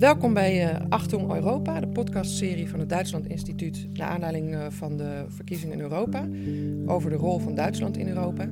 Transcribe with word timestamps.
Welkom 0.00 0.34
bij 0.34 0.72
uh, 0.72 0.80
Achtung 0.88 1.32
Europa, 1.32 1.80
de 1.80 1.88
podcastserie 1.88 2.68
van 2.68 2.78
het 2.78 2.88
Duitsland 2.88 3.26
Instituut 3.26 3.86
naar 3.92 4.08
aanleiding 4.08 4.54
uh, 4.54 4.66
van 4.70 4.96
de 4.96 5.24
verkiezingen 5.28 5.76
in 5.76 5.80
Europa 5.80 6.28
over 6.86 7.10
de 7.10 7.16
rol 7.16 7.38
van 7.38 7.54
Duitsland 7.54 7.96
in 7.96 8.08
Europa. 8.08 8.48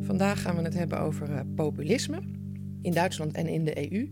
Vandaag 0.00 0.42
gaan 0.42 0.56
we 0.56 0.62
het 0.62 0.74
hebben 0.74 1.00
over 1.00 1.30
uh, 1.30 1.40
populisme 1.54 2.20
in 2.82 2.92
Duitsland 2.92 3.34
en 3.34 3.46
in 3.46 3.64
de 3.64 3.92
EU. 3.92 4.10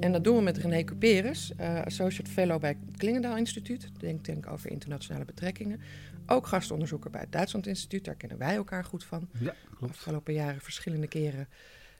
En 0.00 0.12
dat 0.12 0.24
doen 0.24 0.36
we 0.36 0.42
met 0.42 0.56
René 0.56 0.84
Couperus, 0.84 1.52
associate 1.84 2.30
fellow 2.30 2.60
bij 2.60 2.76
het 2.86 2.96
Klingendaal 2.96 3.36
Instituut, 3.36 3.90
denk, 3.98 4.24
denk 4.24 4.46
over 4.50 4.70
internationale 4.70 5.24
betrekkingen. 5.24 5.80
Ook 6.26 6.46
gastonderzoeker 6.46 7.10
bij 7.10 7.20
het 7.20 7.32
Duitsland 7.32 7.66
Instituut, 7.66 8.04
daar 8.04 8.14
kennen 8.14 8.38
wij 8.38 8.54
elkaar 8.54 8.84
goed 8.84 9.04
van. 9.04 9.28
Ja, 9.38 9.54
klopt. 9.78 9.92
Afgelopen 9.92 10.34
jaren 10.34 10.60
verschillende 10.60 11.06
keren 11.06 11.48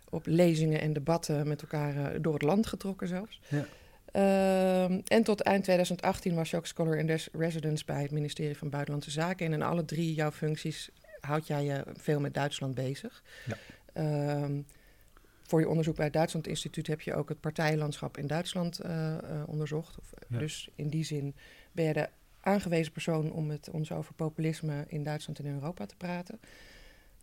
op 0.08 0.26
lezingen 0.26 0.80
en 0.80 0.92
debatten 0.92 1.48
met 1.48 1.62
elkaar 1.62 2.22
door 2.22 2.32
het 2.32 2.42
land 2.42 2.66
getrokken 2.66 3.08
zelfs. 3.08 3.40
Ja. 3.48 3.66
Uh, 4.16 4.84
en 4.84 5.22
tot 5.22 5.40
eind 5.40 5.62
2018 5.64 6.34
was 6.34 6.50
je 6.50 6.56
ook 6.56 6.66
scholar 6.66 6.96
in 6.98 7.18
residence 7.32 7.84
bij 7.84 8.02
het 8.02 8.10
ministerie 8.10 8.56
van 8.56 8.70
Buitenlandse 8.70 9.10
Zaken. 9.10 9.46
En 9.46 9.52
in 9.52 9.62
alle 9.62 9.84
drie 9.84 10.14
jouw 10.14 10.30
functies 10.30 10.90
houd 11.20 11.46
jij 11.46 11.64
je 11.64 11.84
veel 11.96 12.20
met 12.20 12.34
Duitsland 12.34 12.74
bezig. 12.74 13.22
Ja. 13.46 13.56
Uh, 14.02 14.58
voor 15.42 15.60
je 15.60 15.68
onderzoek 15.68 15.96
bij 15.96 16.04
het 16.04 16.14
Duitsland 16.14 16.46
Instituut 16.46 16.86
heb 16.86 17.00
je 17.00 17.14
ook 17.14 17.28
het 17.28 17.40
partijlandschap 17.40 18.18
in 18.18 18.26
Duitsland 18.26 18.84
uh, 18.84 18.90
uh, 18.90 19.42
onderzocht. 19.46 19.98
Of, 19.98 20.10
Ja. 20.28 20.38
Dus 20.38 20.68
in 20.74 20.88
die 20.88 21.04
zin 21.04 21.34
ben 21.72 21.84
je 21.84 21.92
de 21.92 22.08
aangewezen 22.40 22.92
persoon 22.92 23.32
om 23.32 23.46
met 23.46 23.70
ons 23.70 23.92
over 23.92 24.14
populisme 24.14 24.84
in 24.86 25.02
Duitsland 25.02 25.38
en 25.38 25.44
in 25.44 25.54
Europa 25.54 25.86
te 25.86 25.96
praten. 25.96 26.40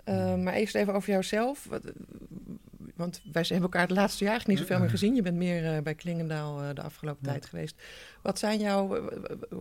Uh, 0.06 0.36
maar 0.36 0.54
eerst 0.54 0.76
even 0.76 0.94
over 0.94 1.10
jouzelf. 1.10 1.66
Wat- 1.66 1.92
Want 3.02 3.22
wij 3.32 3.42
hebben 3.42 3.62
elkaar 3.62 3.82
het 3.88 3.92
laatste 3.98 4.24
jaar 4.24 4.32
eigenlijk 4.34 4.60
niet 4.60 4.68
zoveel 4.70 4.84
meer 4.84 4.94
gezien. 4.94 5.16
Je 5.16 5.22
bent 5.22 5.38
meer 5.38 5.76
eh, 5.76 5.82
bij 5.82 5.96
Klingendaal 5.96 6.62
eh, 6.62 6.76
de 6.76 6.82
afgelopen 6.82 7.20
Ja. 7.26 7.32
tijd 7.32 7.46
geweest. 7.46 7.76
Wat 8.22 8.40
zijn 8.40 8.60
jouw, 8.60 9.10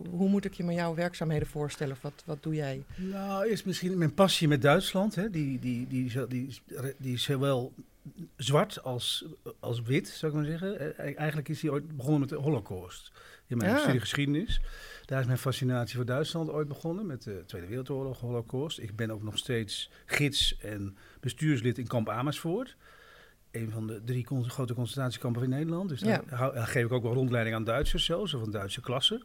hoe 0.09 0.29
moet 0.29 0.45
ik 0.45 0.53
je 0.53 0.63
me 0.63 0.73
jouw 0.73 0.95
werkzaamheden 0.95 1.47
voorstellen? 1.47 1.93
Of 1.95 2.01
wat, 2.01 2.23
wat 2.25 2.43
doe 2.43 2.55
jij? 2.55 2.83
Nou, 2.95 3.45
eerst 3.49 3.65
misschien 3.65 3.97
mijn 3.97 4.13
passie 4.13 4.47
met 4.47 4.61
Duitsland. 4.61 5.15
Hè. 5.15 5.29
Die, 5.29 5.59
die, 5.59 5.87
die, 5.87 6.05
is- 6.05 6.17
die, 6.29 6.61
die 6.97 7.13
is 7.13 7.23
zowel 7.23 7.73
zwart 8.35 8.83
als, 8.83 9.25
als 9.59 9.81
wit, 9.81 10.07
zou 10.07 10.31
ik 10.31 10.37
maar 10.37 10.47
zeggen. 10.47 10.97
Eh, 10.97 11.17
Eigenlijk 11.19 11.49
is 11.49 11.61
hij 11.61 11.71
ooit 11.71 11.95
begonnen 11.97 12.19
met 12.19 12.29
de 12.29 12.35
Holocaust. 12.35 13.11
In 13.47 13.57
mijn 13.57 13.71
Ah. 13.75 13.79
studie 13.81 13.99
geschiedenis. 13.99 14.61
Daar 15.05 15.19
is 15.19 15.25
mijn 15.25 15.37
fascinatie 15.37 15.95
voor 15.95 16.05
Duitsland 16.05 16.49
ooit 16.49 16.67
begonnen 16.67 17.05
met 17.05 17.23
de 17.23 17.43
Tweede 17.45 17.67
Wereldoorlog, 17.67 18.19
Holocaust. 18.19 18.79
Ik 18.79 18.95
ben 18.95 19.11
ook 19.11 19.23
nog 19.23 19.37
steeds 19.37 19.89
gids 20.05 20.57
en 20.57 20.97
bestuurslid 21.19 21.77
in 21.77 21.87
kamp 21.87 22.09
Amersfoort. 22.09 22.75
Een 23.51 23.71
van 23.71 23.87
de 23.87 24.01
drie 24.05 24.23
con- 24.23 24.49
grote 24.49 24.73
concentratiekampen 24.73 25.43
in 25.43 25.49
Nederland. 25.49 25.89
Dus 25.89 25.99
daar, 25.99 26.21
Ja. 26.29 26.35
hou- 26.35 26.53
daar 26.53 26.67
geef 26.67 26.85
ik 26.85 26.91
ook 26.91 27.03
wel 27.03 27.13
rondleiding 27.13 27.55
aan 27.55 27.63
Duitsers 27.63 28.05
zelfs, 28.05 28.33
of 28.33 28.41
van 28.41 28.51
Duitse 28.51 28.81
klassen. 28.81 29.21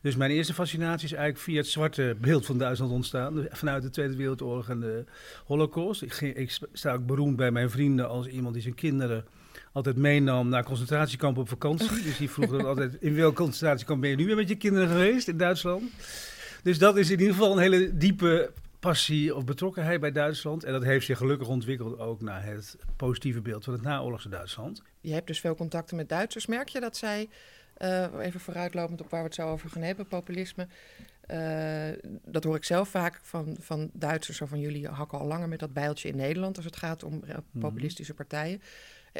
Dus 0.00 0.16
mijn 0.16 0.30
eerste 0.30 0.54
fascinatie 0.54 1.04
is 1.04 1.12
eigenlijk 1.12 1.44
via 1.44 1.56
het 1.56 1.66
zwarte 1.66 2.16
beeld 2.20 2.46
van 2.46 2.58
Duitsland 2.58 2.92
ontstaan. 2.92 3.34
Dus 3.34 3.44
Vanuit 3.50 3.82
de 3.82 3.90
Tweede 3.90 4.16
Wereldoorlog 4.16 4.68
en 4.68 4.80
de 4.80 5.04
Holocaust. 5.44 6.02
Ik, 6.02 6.12
ging, 6.12 6.34
ik 6.36 6.58
sta 6.72 6.92
ook 6.92 7.06
beroemd 7.06 7.36
bij 7.36 7.50
mijn 7.50 7.70
vrienden 7.70 8.08
als 8.08 8.26
iemand 8.26 8.54
die 8.54 8.62
zijn 8.62 8.74
kinderen 8.74 9.24
altijd 9.72 9.96
meenam 9.96 10.48
naar 10.48 10.64
concentratiekampen 10.64 11.42
op 11.42 11.48
vakantie. 11.48 12.02
Dus 12.02 12.16
die 12.18 12.30
vroegen 12.30 12.58
dan 12.58 12.66
altijd, 12.72 12.96
in 13.00 13.14
welk 13.14 13.34
concentratiekamp 13.34 14.00
ben 14.00 14.10
je 14.10 14.16
nu 14.16 14.26
weer 14.26 14.36
met 14.36 14.48
je 14.48 14.56
kinderen 14.56 14.88
geweest 14.88 15.28
in 15.28 15.36
Duitsland? 15.36 15.82
Dus 16.62 16.78
dat 16.78 16.96
is 16.96 17.10
in 17.10 17.18
ieder 17.18 17.34
geval 17.34 17.52
een 17.52 17.58
hele 17.62 17.96
diepe 17.96 18.50
passie 18.84 19.34
of 19.34 19.44
betrokkenheid 19.44 20.00
bij 20.00 20.12
Duitsland. 20.12 20.64
En 20.64 20.72
dat 20.72 20.82
heeft 20.82 21.06
zich 21.06 21.18
gelukkig 21.18 21.48
ontwikkeld 21.48 21.98
ook 21.98 22.20
naar 22.20 22.44
het 22.44 22.76
positieve 22.96 23.40
beeld 23.40 23.64
van 23.64 23.72
het 23.72 23.82
naoorlogse 23.82 24.28
Duitsland. 24.28 24.82
Je 25.00 25.12
hebt 25.12 25.26
dus 25.26 25.40
veel 25.40 25.54
contacten 25.54 25.96
met 25.96 26.08
Duitsers. 26.08 26.46
Merk 26.46 26.68
je 26.68 26.80
dat 26.80 26.96
zij, 26.96 27.28
eh, 27.74 28.06
even 28.20 28.40
vooruitlopend 28.40 29.00
op 29.00 29.10
waar 29.10 29.20
we 29.20 29.26
het 29.26 29.34
zo 29.34 29.48
over 29.48 29.70
gaan 29.70 29.82
hebben, 29.82 30.06
populisme. 30.06 30.66
eh, 31.26 31.88
dat 32.24 32.44
hoor 32.44 32.56
ik 32.56 32.64
zelf 32.64 32.88
vaak 32.88 33.20
van, 33.22 33.56
van 33.60 33.90
Duitsers. 33.92 34.36
Zo 34.36 34.46
van 34.46 34.60
jullie 34.60 34.88
hakken 34.88 35.18
al 35.18 35.26
langer 35.26 35.48
met 35.48 35.58
dat 35.58 35.72
bijltje 35.72 36.08
in 36.08 36.16
Nederland 36.16 36.56
als 36.56 36.64
het 36.64 36.76
gaat 36.76 37.02
om 37.02 37.22
eh, 37.24 37.36
populistische 37.60 38.14
partijen. 38.14 38.62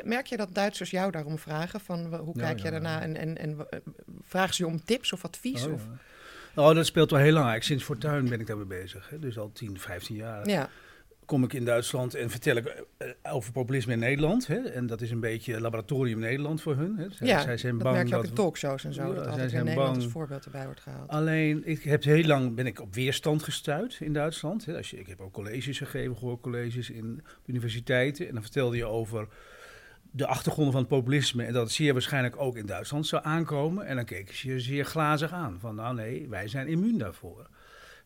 Merk 0.03 0.27
je 0.27 0.37
dat 0.37 0.55
Duitsers 0.55 0.91
jou 0.91 1.11
daarom 1.11 1.38
vragen? 1.38 1.81
Van 1.81 2.15
hoe 2.15 2.34
kijk 2.34 2.56
ja, 2.56 2.62
jij 2.62 2.71
daarna? 2.71 2.97
ja. 2.97 3.03
En, 3.03 3.17
en, 3.17 3.38
en 3.38 3.67
vragen 4.21 4.55
ze 4.55 4.65
je 4.65 4.69
om 4.69 4.84
tips 4.84 5.12
of 5.12 5.25
advies? 5.25 5.67
Oh, 5.67 5.72
of. 5.72 5.87
Nou, 6.54 6.75
dat 6.75 6.87
speelt 6.87 7.10
wel 7.10 7.20
heel 7.20 7.32
lang. 7.32 7.65
Sinds 7.65 7.84
Fortuin 7.84 8.28
ben 8.28 8.41
ik 8.41 8.47
daarmee 8.47 8.66
bezig. 8.66 9.09
Hè. 9.10 9.19
Dus 9.19 9.38
al 9.38 9.53
10, 9.53 9.78
15 9.78 10.16
jaar 10.16 10.48
ja. 10.48 10.69
kom 11.25 11.44
ik 11.44 11.53
in 11.53 11.65
Duitsland 11.65 12.15
en 12.15 12.31
vertel 12.31 12.56
ik 12.56 12.84
eh, 12.97 13.09
over 13.22 13.53
populisme 13.53 13.92
in 13.92 13.98
Nederland. 13.98 14.47
Hè. 14.47 14.56
En 14.56 14.87
dat 14.87 15.00
is 15.00 15.10
een 15.10 15.20
beetje 15.20 15.60
laboratorium 15.60 16.19
Nederland 16.19 16.62
voor 16.62 16.76
hun. 16.76 16.97
Hè. 16.97 17.06
Zij, 17.10 17.26
ja, 17.26 17.41
zij 17.41 17.56
zijn 17.56 17.78
dat 17.78 17.93
merk 17.93 18.09
je 18.09 18.14
ook 18.14 18.20
dat 18.20 18.31
in 18.31 18.37
talkshows 18.37 18.84
en 18.84 18.94
zo. 18.94 19.03
Ja, 19.03 19.14
dat 19.14 19.26
altijd 19.26 19.53
in 19.53 19.64
Nederland 19.64 19.87
bang- 19.87 20.04
als 20.04 20.12
voorbeeld 20.12 20.44
erbij 20.44 20.64
wordt 20.64 20.81
gehaald. 20.81 21.09
Alleen, 21.09 21.62
ik 21.64 21.82
heb 21.82 22.04
heel 22.04 22.25
lang 22.25 22.54
ben 22.54 22.66
ik 22.66 22.81
op 22.81 22.94
weerstand 22.94 23.43
gestuurd 23.43 23.97
in 24.00 24.12
Duitsland. 24.12 24.64
Hè. 24.64 24.76
Als 24.76 24.91
je, 24.91 24.98
ik 24.98 25.06
heb 25.06 25.20
ook 25.20 25.32
colleges 25.32 25.78
gegeven, 25.78 26.16
gehoorcolleges 26.16 26.91
in 26.91 27.22
universiteiten. 27.47 28.26
En 28.28 28.32
dan 28.32 28.43
vertelde 28.43 28.76
je 28.76 28.84
over 28.84 29.28
de 30.16 30.26
achtergronden 30.26 30.72
van 30.72 30.80
het 30.80 30.91
populisme. 30.91 31.44
En 31.44 31.52
dat 31.52 31.62
het 31.62 31.72
zeer 31.72 31.92
waarschijnlijk 31.92 32.36
ook 32.41 32.56
in 32.56 32.66
Duitsland 32.66 33.06
zou 33.06 33.25
aankomen. 33.25 33.86
En 33.86 33.97
dan 33.97 34.04
keken 34.04 34.36
ze 34.36 34.48
je 34.48 34.60
zeer 34.60 34.84
glazig 34.84 35.32
aan. 35.32 35.56
Van 35.60 35.75
nou 35.75 35.94
nee, 35.94 36.28
wij 36.28 36.48
zijn 36.48 36.66
immuun 36.66 36.98
daarvoor. 36.98 37.47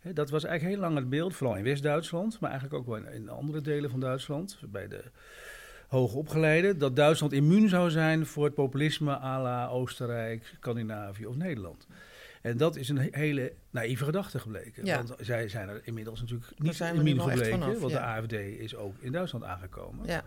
Dat 0.03 0.31
was 0.31 0.45
eigenlijk 0.45 0.75
heel 0.75 0.89
lang 0.89 0.99
het 0.99 1.09
beeld, 1.09 1.37
vooral 1.37 1.57
in 1.57 1.65
West-Duitsland. 1.65 2.41
Maar 2.41 2.51
eigenlijk 2.51 2.81
ook 2.81 2.87
wel 2.87 2.97
in, 2.97 3.13
in 3.13 3.29
andere 3.29 3.61
delen 3.61 3.91
van 3.91 4.01
Duitsland. 4.01 4.59
Bij 4.69 4.89
de 4.89 5.03
hoogopgeleiden. 5.89 6.79
Dat 6.79 6.97
Duitsland 6.97 7.33
immuun 7.33 7.69
zou 7.69 7.91
zijn 7.91 8.27
voor 8.27 8.45
het 8.45 8.55
populisme 8.55 9.19
à 9.21 9.43
la 9.43 9.67
Oostenrijk, 9.67 10.53
Scandinavië 10.57 11.27
of 11.27 11.37
Nederland. 11.37 11.87
En 12.43 12.57
dat 12.57 12.77
is 12.77 12.89
een 12.89 12.99
he- 12.99 13.09
hele 13.11 13.53
naïeve 13.71 14.05
gedachte 14.05 14.39
gebleken. 14.39 14.85
Ja. 14.85 14.97
Want 14.97 15.15
zij 15.21 15.49
zijn 15.49 15.69
er 15.69 15.81
inmiddels 15.85 16.21
natuurlijk 16.21 16.51
niet 16.57 16.81
immuun 16.81 17.21
gebleken. 17.21 17.61
vanaf, 17.61 17.79
want 17.79 17.93
ja. 17.93 17.99
de 17.99 18.21
AFD 18.21 18.33
is 18.61 18.77
ook 18.77 18.95
in 18.99 19.13
Duitsland 19.13 19.45
aangekomen. 19.45 20.07
Ja. 20.07 20.25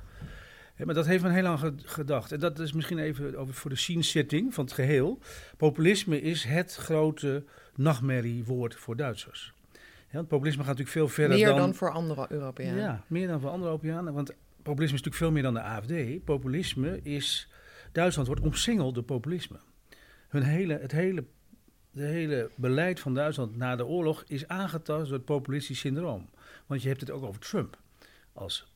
Ja, 0.82 0.88
maar 0.88 0.96
dat 0.96 1.06
heeft 1.06 1.24
men 1.24 1.32
heel 1.32 1.44
lang 1.44 1.60
ge- 1.60 1.74
gedacht. 1.78 2.32
En 2.32 2.40
dat 2.40 2.60
is 2.60 2.74
misschien 2.74 3.00
even 3.00 3.38
over 3.38 3.54
voor 3.54 3.70
de 3.70 3.76
scene-setting 3.76 4.54
van 4.54 4.64
het 4.64 4.74
geheel. 4.74 5.20
Populisme 5.58 6.22
is 6.22 6.44
het 6.44 6.76
grote 6.76 7.44
nachtmerriewoord 7.76 8.76
voor 8.76 8.96
Duitsers. 8.96 9.54
Ja, 9.74 9.80
want 10.12 10.28
populisme 10.28 10.64
gaat 10.64 10.78
natuurlijk 10.78 10.98
veel 10.98 11.08
verder 11.08 11.38
Meer 11.38 11.46
dan... 11.46 11.58
dan 11.58 11.76
voor 11.76 11.92
andere 11.92 12.26
Europeanen. 12.30 12.82
Ja, 12.82 13.04
meer 13.08 13.28
dan 13.28 13.40
voor 13.40 13.50
andere 13.50 13.70
Europeanen. 13.70 14.14
Want 14.14 14.34
populisme 14.64 14.98
is 14.98 15.04
natuurlijk 15.04 15.16
veel 15.16 15.32
meer 15.32 15.44
dan 15.44 15.54
de 15.54 15.62
AFD. 15.62 16.24
Populisme 16.24 17.00
is... 17.04 17.52
Duitsland 17.92 18.28
wordt 18.28 18.42
omsingeld 18.42 18.94
door 18.94 19.04
populisme. 19.04 19.60
Hun 20.28 20.44
hele, 20.44 20.78
het 20.78 20.92
hele, 20.92 21.24
de 21.92 22.04
hele 22.04 22.50
beleid 22.56 23.00
van 23.00 23.14
Duitsland 23.14 23.58
na 23.58 23.76
de 23.76 23.86
oorlog 23.86 24.24
is 24.28 24.48
aangetast 24.48 25.04
door 25.04 25.18
het 25.18 25.26
populistisch 25.26 25.80
syndroom. 25.80 26.30
Want 26.66 26.82
je 26.82 26.88
hebt 26.88 27.02
het 27.02 27.12
ook 27.12 27.24
over 27.24 27.42
Trump 27.42 27.78
als 28.34 28.71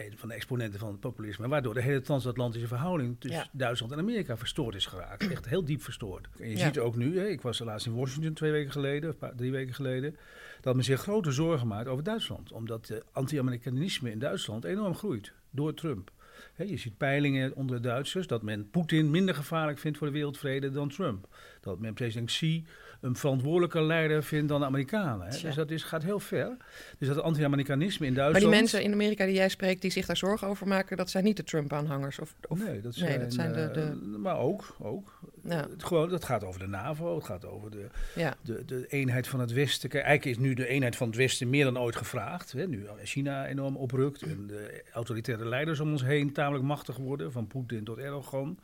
een 0.00 0.12
van 0.16 0.28
de 0.28 0.34
exponenten 0.34 0.78
van 0.80 0.88
het 0.90 1.00
populisme. 1.00 1.48
Waardoor 1.48 1.74
de 1.74 1.82
hele 1.82 2.00
transatlantische 2.00 2.66
verhouding 2.66 3.16
tussen 3.18 3.40
Ja. 3.40 3.48
Duitsland 3.52 3.92
en 3.92 3.98
Amerika 3.98 4.36
verstoord 4.36 4.74
is 4.74 4.86
geraakt. 4.86 5.30
Echt 5.30 5.46
heel 5.48 5.64
diep 5.64 5.82
verstoord. 5.82 6.28
En 6.38 6.48
je 6.48 6.56
Ja. 6.56 6.66
ziet 6.66 6.78
ook 6.78 6.96
nu, 6.96 7.18
hè, 7.18 7.26
ik 7.26 7.40
was 7.40 7.58
laatst 7.58 7.86
in 7.86 7.94
Washington 7.94 8.32
twee 8.32 8.52
weken 8.52 8.72
geleden, 8.72 9.10
of 9.20 9.30
drie 9.36 9.50
weken 9.50 9.74
geleden, 9.74 10.16
dat 10.60 10.74
men 10.74 10.84
zich 10.84 11.00
grote 11.00 11.30
zorgen 11.32 11.66
maakt 11.66 11.88
over 11.88 12.04
Duitsland. 12.04 12.52
Omdat 12.52 12.86
de 12.86 13.02
anti-Amerikanisme 13.12 14.10
in 14.10 14.18
Duitsland 14.18 14.64
enorm 14.64 14.94
groeit 14.94 15.32
door 15.50 15.74
Trump. 15.74 16.10
Je 16.56 16.76
ziet 16.76 16.96
peilingen 16.96 17.54
onder 17.56 17.76
de 17.82 17.88
Duitsers 17.88 18.26
dat 18.26 18.42
men 18.42 18.70
Poetin 18.70 19.10
minder 19.10 19.34
gevaarlijk 19.34 19.78
vindt 19.78 19.98
voor 19.98 20.06
de 20.06 20.12
wereldvrede 20.12 20.70
dan 20.70 20.88
Trump. 20.88 21.28
Dat 21.60 21.78
men 21.78 21.94
president 21.94 22.26
Xi 22.26 22.64
een 23.00 23.16
verantwoordelijker 23.16 23.82
leider 23.82 24.22
vindt 24.22 24.48
dan 24.48 24.60
de 24.60 24.66
Amerikanen. 24.66 25.26
Hè. 25.26 25.40
Dus 25.40 25.54
dat 25.54 25.70
is, 25.70 25.82
gaat 25.82 26.02
heel 26.02 26.20
ver. 26.20 26.56
Dus 26.98 27.08
dat 27.08 27.20
anti-Amerikanisme 27.22 28.06
in 28.06 28.12
Maar 28.12 28.22
Duitsland... 28.22 28.52
die 28.52 28.60
mensen 28.62 28.82
in 28.82 28.92
Amerika 28.92 29.24
die 29.24 29.34
jij 29.34 29.48
spreekt, 29.48 29.82
die 29.82 29.90
zich 29.90 30.06
daar 30.06 30.16
zorgen 30.16 30.48
over 30.48 30.68
maken, 30.68 30.96
dat 30.96 31.10
zijn 31.10 31.24
niet 31.24 31.36
de 31.36 31.44
Trump-aanhangers. 31.44 32.18
Of, 32.18 32.34
of, 32.48 32.58
nee, 32.58 32.80
dat 32.80 32.96
nee, 32.96 33.08
zijn, 33.08 33.20
dat 33.20 33.32
zijn 33.32 33.52
de- 33.52 33.60
eh, 33.60 33.72
de- 33.72 33.94
maar 34.18 34.38
ook, 34.38 34.76
ook. 34.78 35.18
Ja. 35.44 35.66
Het, 35.70 35.84
gewoon, 35.84 36.08
dat 36.08 36.24
gaat 36.24 36.44
over 36.44 36.60
de 36.60 36.66
NAVO, 36.66 37.14
het 37.14 37.24
gaat 37.24 37.46
over 37.46 37.70
de, 37.70 37.86
ja. 38.14 38.34
de, 38.42 38.64
de 38.64 38.86
eenheid 38.88 39.28
van 39.28 39.40
het 39.40 39.52
Westen. 39.52 39.88
Kijk, 39.88 40.04
eigenlijk 40.04 40.38
is 40.38 40.44
nu 40.44 40.54
de 40.54 40.66
eenheid 40.66 40.96
van 40.96 41.06
het 41.06 41.16
Westen 41.16 41.50
meer 41.50 41.64
dan 41.64 41.78
ooit 41.78 41.96
gevraagd. 41.96 42.52
Hè. 42.52 42.66
Nu 42.66 42.86
China 43.02 43.46
enorm 43.46 43.76
oprukt 43.76 44.22
en 44.22 44.46
de 44.46 44.82
autoritaire 44.92 45.48
leiders 45.48 45.80
om 45.80 45.90
ons 45.90 46.02
heen 46.04 46.32
tamelijk 46.32 46.64
machtig 46.64 46.96
worden, 46.96 47.32
van 47.32 47.46
Poetin 47.46 47.84
tot 47.84 47.98
Erdogan. 47.98 48.58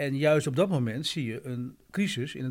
En 0.00 0.16
juist 0.16 0.46
op 0.46 0.56
dat 0.56 0.68
moment 0.68 1.06
zie 1.06 1.24
je 1.24 1.46
een 1.46 1.76
crisis 1.90 2.34
in 2.34 2.50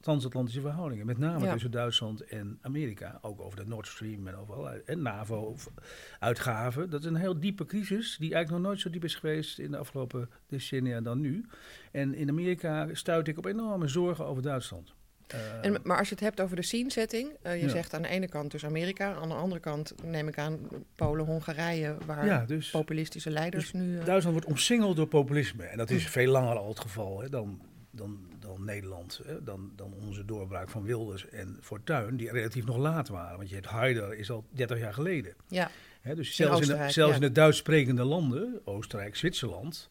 transatlantische- 0.00 0.60
verhoudingen. 0.60 1.06
Met 1.06 1.18
name 1.18 1.44
Ja. 1.44 1.52
tussen 1.52 1.70
Duitsland 1.70 2.20
en 2.24 2.58
Amerika. 2.62 3.18
Ook 3.22 3.40
over 3.40 3.58
de 3.58 3.66
Nord 3.66 3.86
Stream 3.86 4.26
en 4.26 4.34
overal. 4.36 4.70
En 4.70 5.02
NAVO-uitgaven. 5.02 6.90
Dat 6.90 7.00
is 7.00 7.06
een 7.06 7.14
heel 7.16 7.40
diepe 7.40 7.64
crisis 7.66 8.16
die 8.18 8.34
eigenlijk 8.34 8.62
nog 8.62 8.70
nooit 8.72 8.80
zo 8.80 8.90
diep 8.90 9.04
is 9.04 9.14
geweest 9.14 9.58
in 9.58 9.70
de 9.70 9.76
afgelopen 9.76 10.28
decennia 10.46 11.00
dan 11.00 11.20
nu. 11.20 11.44
En 11.92 12.14
in 12.14 12.28
Amerika 12.28 12.88
stuit 12.92 13.28
ik 13.28 13.38
op 13.38 13.44
enorme 13.44 13.88
zorgen 13.88 14.24
over 14.24 14.42
Duitsland. 14.42 14.94
Eh, 15.32 15.64
En, 15.64 15.80
maar 15.82 15.98
als 15.98 16.08
je 16.08 16.14
het 16.14 16.24
hebt 16.24 16.40
over 16.40 16.56
de 16.56 16.62
scene-setting, 16.62 17.30
eh, 17.42 17.54
je 17.60 17.62
Ja. 17.66 17.68
zegt 17.68 17.94
aan 17.94 18.02
de 18.02 18.08
ene 18.08 18.28
kant 18.28 18.50
dus 18.50 18.64
Amerika, 18.64 19.14
aan 19.14 19.28
de 19.28 19.34
andere 19.34 19.60
kant 19.60 19.94
neem 20.04 20.28
ik 20.28 20.38
aan 20.38 20.58
Polen, 20.96 21.24
Hongarije, 21.24 21.96
waar 22.06 22.26
ja, 22.26 22.44
dus 22.46 22.70
populistische 22.70 23.30
leiders 23.30 23.72
nu... 23.72 23.98
eh, 23.98 24.04
Duitsland 24.04 24.36
wordt 24.36 24.46
omsingeld 24.50 24.96
door 24.96 25.06
populisme. 25.08 25.64
En 25.64 25.78
dat 25.78 25.90
is 25.90 26.06
veel 26.08 26.30
langer 26.30 26.56
al 26.56 26.68
het 26.68 26.80
geval 26.80 27.20
hè, 27.20 27.28
dan 27.28 27.60
dan, 27.90 28.18
dan 28.40 28.64
Nederland, 28.64 29.20
hè, 29.26 29.42
dan, 29.42 29.72
dan 29.76 29.94
onze 30.06 30.24
doorbraak 30.24 30.68
van 30.68 30.82
Wilders 30.82 31.28
en 31.28 31.58
Fortuyn, 31.60 32.16
die 32.16 32.30
relatief 32.30 32.64
nog 32.64 32.76
laat 32.76 33.08
waren. 33.08 33.36
Want 33.36 33.48
je 33.48 33.54
hebt 33.54 33.66
Haider 33.66 34.14
is 34.14 34.30
al 34.30 34.44
30 34.50 34.78
jaar 34.78 34.94
geleden. 34.94 35.34
Ja. 35.48 35.70
Hè, 36.00 36.14
dus 36.14 36.36
zelfs, 36.36 36.68
in 36.68 36.76
de, 36.76 36.90
zelfs 36.90 37.14
in 37.14 37.20
de 37.20 37.32
Duits 37.32 37.58
sprekende 37.58 38.04
landen, 38.04 38.60
Oostenrijk, 38.64 39.16
Zwitserland, 39.16 39.88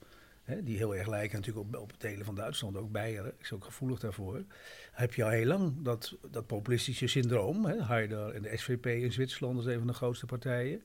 hè, 0.47 0.63
die 0.63 0.77
heel 0.77 0.95
erg 0.95 1.07
lijken 1.07 1.37
natuurlijk 1.37 1.67
op, 1.67 1.81
op 1.81 1.93
delen 1.97 2.25
van 2.25 2.35
Duitsland, 2.35 2.77
ook 2.77 2.91
Beieren, 2.91 3.33
is 3.39 3.53
ook 3.53 3.63
gevoelig 3.63 3.99
daarvoor, 3.99 4.43
heb 4.91 5.13
je 5.13 5.23
al 5.23 5.29
heel 5.29 5.45
lang 5.45 5.73
dat, 5.81 6.17
dat 6.31 6.47
populistische 6.47 7.07
syndroom. 7.07 7.65
Hè, 7.65 7.81
Haider 7.81 8.29
en 8.33 8.41
de 8.41 8.57
SVP 8.57 8.85
in 8.85 9.11
Zwitserland 9.11 9.59
is 9.59 9.65
een 9.65 9.77
van 9.77 9.87
de 9.87 9.93
grootste 9.93 10.25
partijen. 10.25 10.81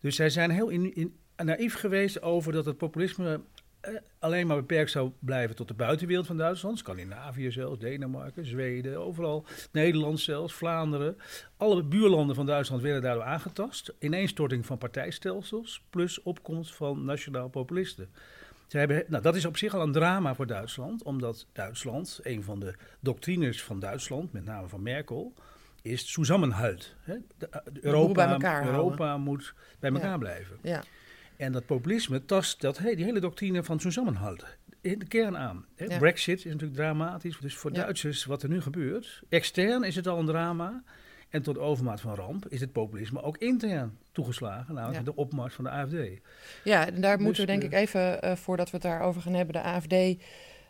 Dus 0.00 0.16
zij 0.16 0.30
zijn 0.30 0.50
heel 0.50 0.68
in, 0.68 1.16
naïef 1.36 1.74
geweest 1.74 2.22
over 2.22 2.52
dat 2.52 2.64
het 2.64 2.76
populisme 2.76 3.40
eh, 3.80 3.94
alleen 4.18 4.46
maar 4.46 4.56
beperkt 4.56 4.90
zou 4.90 5.10
blijven 5.18 5.56
tot 5.56 5.68
de 5.68 5.74
buitenwereld 5.74 6.26
van 6.26 6.36
Duitsland. 6.36 6.78
Scandinavië 6.78 7.50
zelfs, 7.50 7.78
Denemarken, 7.78 8.46
Zweden, 8.46 9.00
overal. 9.00 9.46
Nederland 9.72 10.20
zelfs, 10.20 10.54
Vlaanderen. 10.54 11.16
Alle 11.56 11.82
buurlanden 11.82 12.36
van 12.36 12.46
Duitsland 12.46 12.82
werden 12.82 13.02
daardoor 13.02 13.24
aangetast. 13.24 13.94
Ineenstorting 13.98 14.66
van 14.66 14.78
partijstelsels 14.78 15.84
plus 15.90 16.22
opkomst 16.22 16.74
van 16.74 17.04
nationaal 17.04 17.48
populisten. 17.48 18.08
Ze 18.68 18.78
hebben, 18.78 19.04
nou, 19.08 19.22
dat 19.22 19.36
is 19.36 19.44
op 19.44 19.56
zich 19.56 19.74
al 19.74 19.82
een 19.82 19.92
drama 19.92 20.34
voor 20.34 20.46
Duitsland, 20.46 21.02
omdat 21.02 21.46
Duitsland, 21.52 22.20
een 22.22 22.42
van 22.42 22.60
de 22.60 22.74
doctrines 23.00 23.62
van 23.62 23.80
Duitsland, 23.80 24.32
met 24.32 24.44
name 24.44 24.68
van 24.68 24.82
Merkel, 24.82 25.32
is 25.82 26.14
De 26.14 26.22
boel 27.04 27.80
Europa, 27.80 28.36
bij 28.36 28.64
Europa 28.64 29.16
moet 29.16 29.54
bij 29.78 29.90
elkaar 29.90 30.10
Ja. 30.10 30.18
blijven. 30.18 30.58
Ja. 30.62 30.82
En 31.36 31.52
dat 31.52 31.66
populisme 31.66 32.24
tast 32.24 32.60
dat, 32.60 32.78
hey, 32.78 32.94
die 32.94 33.04
hele 33.04 33.20
doctrine 33.20 33.62
van 33.62 33.80
zusammenhalt 33.80 34.44
in 34.80 34.98
de 34.98 35.06
kern 35.06 35.36
aan. 35.36 35.66
Hè? 35.76 35.84
Ja. 35.84 35.98
Brexit 35.98 36.38
is 36.38 36.44
natuurlijk 36.44 36.74
dramatisch. 36.74 37.38
Dus 37.38 37.56
voor. 37.56 37.72
Duitsers, 37.72 38.24
wat 38.24 38.42
er 38.42 38.48
nu 38.48 38.60
gebeurt, 38.60 39.22
extern 39.28 39.82
is 39.82 39.96
het 39.96 40.06
al 40.06 40.18
een 40.18 40.26
drama. 40.26 40.82
En 41.28 41.42
tot 41.42 41.58
overmaat 41.58 42.00
van 42.00 42.14
ramp 42.14 42.48
is 42.48 42.60
het 42.60 42.72
populisme 42.72 43.22
ook 43.22 43.36
intern 43.38 43.98
toegeslagen, 44.12 44.74
namelijk 44.74 44.98
Ja. 44.98 45.04
de 45.04 45.16
opmars 45.16 45.54
van 45.54 45.64
de 45.64 45.70
AFD. 45.70 46.20
Ja, 46.64 46.86
en 46.86 47.00
daar 47.00 47.20
moeten 47.20 47.40
we 47.44 47.46
Dus, 47.52 47.60
denk 47.60 47.72
eh, 47.72 47.80
ik 47.80 47.86
even, 47.86 48.22
eh, 48.22 48.36
voordat 48.36 48.66
we 48.70 48.76
het 48.76 48.82
daarover 48.86 49.22
gaan 49.22 49.34
hebben, 49.34 49.54
de 49.54 49.62
AFD 49.62 49.94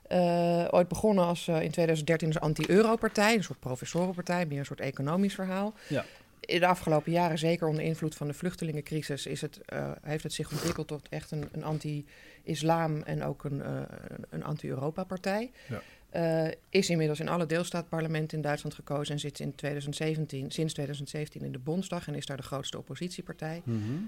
eh, 0.08 0.64
ooit 0.70 0.88
begonnen 0.88 1.24
als 1.24 1.48
in 1.48 1.70
2013 1.70 2.28
als 2.28 2.40
anti-euro-partij, 2.40 3.34
een 3.34 3.42
soort 3.42 3.60
professorenpartij, 3.60 4.46
meer 4.46 4.58
een 4.58 4.64
soort 4.66 4.80
economisch 4.80 5.34
verhaal. 5.34 5.74
Ja. 5.88 6.04
In 6.40 6.60
de 6.60 6.66
afgelopen 6.66 7.12
jaren, 7.12 7.38
zeker 7.38 7.66
onder 7.68 7.84
invloed 7.84 8.14
van 8.14 8.26
de 8.26 8.34
vluchtelingencrisis, 8.34 9.26
is 9.26 9.40
het, 9.40 9.60
heeft 10.02 10.22
het 10.22 10.32
zich 10.32 10.50
ontwikkeld 10.50 10.88
tot 10.88 11.08
echt 11.08 11.30
een, 11.30 11.48
een 11.52 11.64
anti-islam 11.64 13.02
en 13.02 13.22
ook 13.24 13.44
een, 13.44 13.68
een- 13.70 13.86
een 14.30 14.44
anti-Europa-partij. 14.44 15.50
Ja. 15.68 15.80
Eh, 16.10 16.46
is 16.70 16.90
inmiddels 16.90 17.20
in 17.20 17.28
alle 17.28 17.46
deelstaatparlementen 17.46 18.36
in 18.36 18.42
Duitsland 18.42 18.74
gekozen 18.74 19.14
en 19.14 19.20
zit 19.20 19.40
in 19.40 19.54
2017, 19.54 20.50
sinds 20.50 20.72
2017 20.72 21.42
in 21.42 21.52
de 21.52 21.58
Bondsdag 21.58 22.08
en 22.08 22.14
is 22.14 22.26
daar 22.26 22.36
de 22.36 22.42
grootste 22.42 22.78
oppositiepartij 22.78 23.62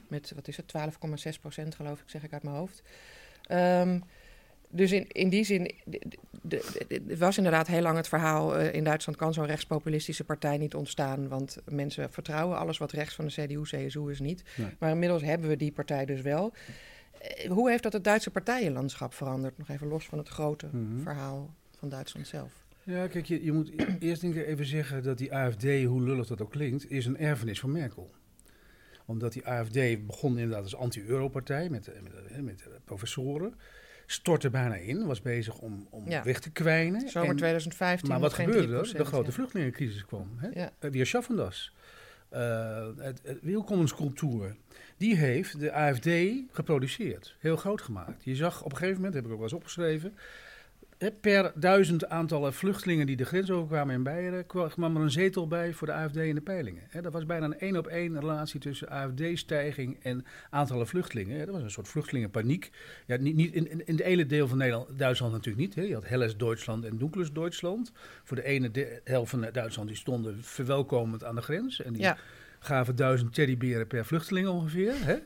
met, 0.08 0.32
wat 0.34 0.48
is 0.48 0.56
het, 0.56 0.72
12,6 1.34 1.40
procent 1.40 1.74
geloof 1.74 2.00
ik, 2.00 2.08
zeg 2.08 2.22
ik 2.22 2.32
uit 2.32 2.42
mijn 2.42 2.56
hoofd. 2.56 2.82
Ehm, 3.46 3.98
dus 4.68 4.92
in, 4.92 5.08
in 5.08 5.28
die 5.28 5.44
zin, 5.44 5.74
het 6.48 7.18
was 7.18 7.36
inderdaad 7.36 7.66
heel 7.66 7.82
lang 7.82 7.96
het 7.96 8.08
verhaal... 8.08 8.56
eh, 8.56 8.74
in 8.74 8.84
Duitsland 8.84 9.18
kan 9.18 9.32
zo'n 9.32 9.46
rechtspopulistische 9.46 10.24
partij 10.24 10.58
niet 10.58 10.74
ontstaan... 10.74 11.28
want 11.28 11.56
mensen 11.68 12.12
vertrouwen 12.12 12.58
alles 12.58 12.78
wat 12.78 12.92
rechts 12.92 13.14
van 13.14 13.26
de 13.26 13.32
CDU, 13.32 13.62
CSU 13.62 14.10
is 14.10 14.20
niet. 14.20 14.42
Nee. 14.56 14.68
Maar 14.78 14.90
inmiddels 14.90 15.22
hebben 15.22 15.48
we 15.48 15.56
die 15.56 15.72
partij 15.72 16.04
dus 16.04 16.20
wel. 16.20 16.52
Eh, 17.20 17.50
hoe 17.50 17.70
heeft 17.70 17.82
dat 17.82 17.92
het 17.92 18.04
Duitse 18.04 18.30
partijenlandschap 18.30 19.14
veranderd? 19.14 19.58
Nog 19.58 19.68
even 19.68 19.86
los 19.88 20.04
van 20.06 20.18
het 20.18 20.28
grote 20.28 20.66
Mhm. 20.72 21.02
verhaal 21.02 21.54
van 21.80 21.88
Duitsland 21.88 22.26
zelf. 22.26 22.52
Ja, 22.82 23.06
kijk, 23.06 23.26
je, 23.26 23.44
je 23.44 23.52
moet 23.52 23.70
e- 23.80 23.96
eerst 24.08 24.20
denk 24.20 24.34
ik 24.34 24.46
even 24.46 24.66
zeggen 24.66 25.02
dat 25.02 25.18
die 25.18 25.34
AFD, 25.34 25.62
hoe 25.84 26.02
lullig 26.02 26.26
dat 26.26 26.40
ook 26.42 26.50
klinkt, 26.50 26.90
is 26.90 27.06
een 27.06 27.18
erfenis 27.18 27.60
van 27.60 27.72
Merkel. 27.72 28.10
Omdat 29.06 29.32
die 29.32 29.46
AFD 29.46 30.06
begon 30.06 30.38
inderdaad 30.38 30.62
als 30.62 30.76
anti-Euro-partij 30.76 31.68
met, 31.68 31.88
eh, 31.88 32.00
met, 32.02 32.12
eh, 32.28 32.38
met 32.40 32.60
eh, 32.62 32.68
professoren. 32.84 33.54
Stortte 34.06 34.50
bijna 34.50 34.74
in, 34.74 35.06
was 35.06 35.22
bezig 35.22 35.58
om, 35.58 35.86
om 35.90 36.08
Ja. 36.08 36.22
weg 36.24 36.40
te 36.40 36.50
kwijnen. 36.50 37.08
Zomer 37.08 37.28
En- 37.30 37.36
2015 37.36 38.08
maar 38.08 38.20
wat 38.20 38.32
gebeurde 38.32 38.58
er? 38.74 38.84
3%, 38.84 38.96
De 38.96 39.04
grote 39.04 39.26
ja. 39.26 39.32
vluchtelingencrisis 39.32 40.04
kwam. 40.04 40.28
Hè? 40.36 40.48
Ja. 40.90 41.04
Schaffendas. 41.04 41.74
Het, 42.30 43.20
het. 43.24 43.38
Die 44.96 45.16
heeft 45.16 45.60
de 45.60 45.72
AFD 45.72 46.08
geproduceerd. 46.50 47.36
Heel 47.38 47.56
groot 47.56 47.80
gemaakt. 47.82 48.24
Je 48.24 48.34
zag 48.34 48.62
op 48.64 48.70
een 48.70 48.76
gegeven 48.76 48.96
moment, 48.96 49.14
heb 49.14 49.24
ik 49.24 49.30
ook 49.30 49.36
wel 49.36 49.46
eens 49.46 49.56
opgeschreven. 49.56 50.14
Per 51.20 51.52
duizend 51.54 52.08
aantallen 52.08 52.54
vluchtelingen 52.54 53.06
die 53.06 53.16
de 53.16 53.24
grens 53.24 53.50
overkwamen 53.50 53.94
in 53.94 54.02
Beieren, 54.02 54.46
kwam 54.46 54.96
er 54.96 55.02
een 55.02 55.10
zetel 55.10 55.46
bij 55.48 55.72
voor 55.72 55.86
de 55.86 55.92
AFD 55.92 56.16
in 56.16 56.34
de 56.34 56.40
peilingen. 56.40 56.82
Dat 57.02 57.12
was 57.12 57.26
bijna 57.26 57.44
een 57.44 57.58
één 57.58 57.76
op 57.76 57.86
één 57.86 58.20
relatie 58.20 58.60
tussen 58.60 58.88
AFD-stijging 58.88 59.98
en 60.02 60.24
aantallen 60.50 60.86
vluchtelingen. 60.86 61.46
Dat 61.46 61.54
was 61.54 61.62
een 61.62 61.70
soort 61.70 61.88
vluchtelingenpaniek. 61.88 62.70
Ja, 63.06 63.16
niet, 63.16 63.34
niet 63.36 63.54
in, 63.54 63.86
in, 63.86 63.96
de 63.96 64.02
hele 64.04 64.26
deel 64.26 64.48
van 64.48 64.58
Nederland, 64.58 64.98
Duitsland 64.98 65.32
natuurlijk 65.32 65.64
niet. 65.66 65.74
Hè. 65.74 65.82
Je 65.82 65.94
had 65.94 66.08
Helles 66.08 66.36
Duitsland 66.36 66.84
en 66.84 66.98
Dunkles 66.98 67.32
Duitsland. 67.32 67.92
Voor 68.24 68.36
de 68.36 68.44
ene 68.44 68.70
de- 68.70 69.00
helft 69.04 69.30
van 69.30 69.48
Duitsland 69.52 69.88
die 69.88 69.96
stonden 69.96 70.38
verwelkomend 70.42 71.24
aan 71.24 71.34
de 71.34 71.42
grens. 71.42 71.82
En 71.82 71.92
die 71.92 72.02
Ja. 72.02 72.18
gaven 72.58 72.96
duizend 72.96 73.34
teddyberen 73.34 73.86
per 73.86 74.04
vluchteling 74.04 74.48
ongeveer. 74.48 74.92
Hè? 75.04 75.16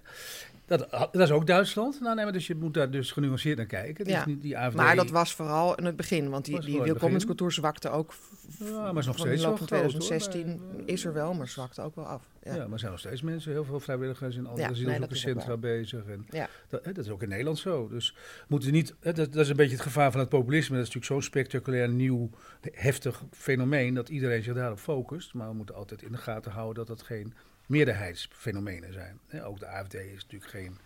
Dat, 0.66 0.88
dat 0.90 1.16
is 1.22 1.31
ook 1.31 1.46
Duitsland. 1.46 2.00
Nou, 2.00 2.14
nee, 2.14 2.25
maar 2.25 2.32
dus 2.32 2.46
je 2.46 2.55
moet 2.55 2.75
daar 2.75 2.90
dus 2.90 3.12
genuanceerd 3.12 3.56
naar 3.56 3.66
kijken. 3.66 4.06
Ja. 4.06 4.20
is 4.20 4.26
niet 4.26 4.43
die 4.43 4.58
AFD. 4.58 4.76
Maar 4.76 4.96
dat 4.96 5.11
was 5.11 5.34
vooral 5.34 5.75
in 5.75 5.84
het 5.84 5.96
begin, 5.96 6.31
want 6.31 6.44
die, 6.44 6.61
die 6.61 6.82
welkomenscultuur 6.82 7.52
zwakte 7.52 7.88
ook. 7.88 8.14
Ja, 8.58 8.93
maar 8.93 8.96
is 8.96 9.06
nog 9.06 9.19
steeds 9.19 9.40
de 9.43 9.49
loop 9.49 9.58
wel 9.58 9.69
van 9.69 9.78
groot, 9.78 9.93
hoor. 9.93 10.00
2016 10.00 10.46
Maar, 10.46 10.78
eh, 10.87 10.93
is 10.93 11.05
er 11.05 11.12
wel, 11.12 11.34
maar 11.34 11.49
zwakte 11.49 11.82
ook 11.82 11.94
wel 11.94 12.05
af. 12.05 12.22
Ja. 12.43 12.55
Ja. 12.55 12.62
maar 12.62 12.72
er 12.72 12.78
zijn 12.78 12.90
nog 12.90 13.00
steeds 13.00 13.22
mensen, 13.22 13.52
heel 13.52 13.64
veel 13.64 13.81
vrijwilligers 13.81 14.37
in 14.37 14.46
alle 14.46 14.58
Ja, 14.58 14.70
nee, 14.70 15.58
bezig. 15.58 16.05
En 16.06 16.26
Ja. 16.31 16.49
dat, 16.69 16.84
hè, 16.84 16.93
dat 16.93 17.05
is 17.05 17.10
ook 17.10 17.22
in 17.22 17.28
Nederland 17.28 17.58
zo. 17.58 17.88
Dus 17.88 18.17
moeten 18.49 18.70
we 18.70 18.75
niet, 18.75 18.94
hè, 19.00 19.12
dat, 19.12 19.32
dat 19.32 19.43
is 19.43 19.49
een 19.49 19.56
beetje 19.56 19.75
het 19.76 19.84
gevaar 19.84 20.10
van 20.10 20.20
het 20.20 20.28
populisme. 20.28 20.76
Dat 20.76 20.87
is 20.87 20.94
natuurlijk 20.94 21.12
zo'n 21.12 21.31
spectaculair, 21.31 21.88
nieuw, 21.88 22.31
heftig 22.72 23.22
fenomeen 23.31 23.94
dat 23.94 24.08
iedereen 24.08 24.43
zich 24.43 24.55
daarop 24.55 24.78
focust. 24.78 25.34
Maar 25.34 25.49
we 25.49 25.55
moeten 25.55 25.75
altijd 25.75 26.02
in 26.02 26.12
de 26.12 26.19
gaten 26.19 26.52
houden 26.52 26.75
dat 26.75 26.96
dat 26.96 27.06
geen 27.06 27.34
meerderheidsfenomenen 27.66 28.93
zijn. 28.93 29.20
Ook 29.43 29.58
de 29.58 29.66
AFD 29.66 29.94
is 29.94 30.22
natuurlijk 30.22 30.50
geen 30.50 30.78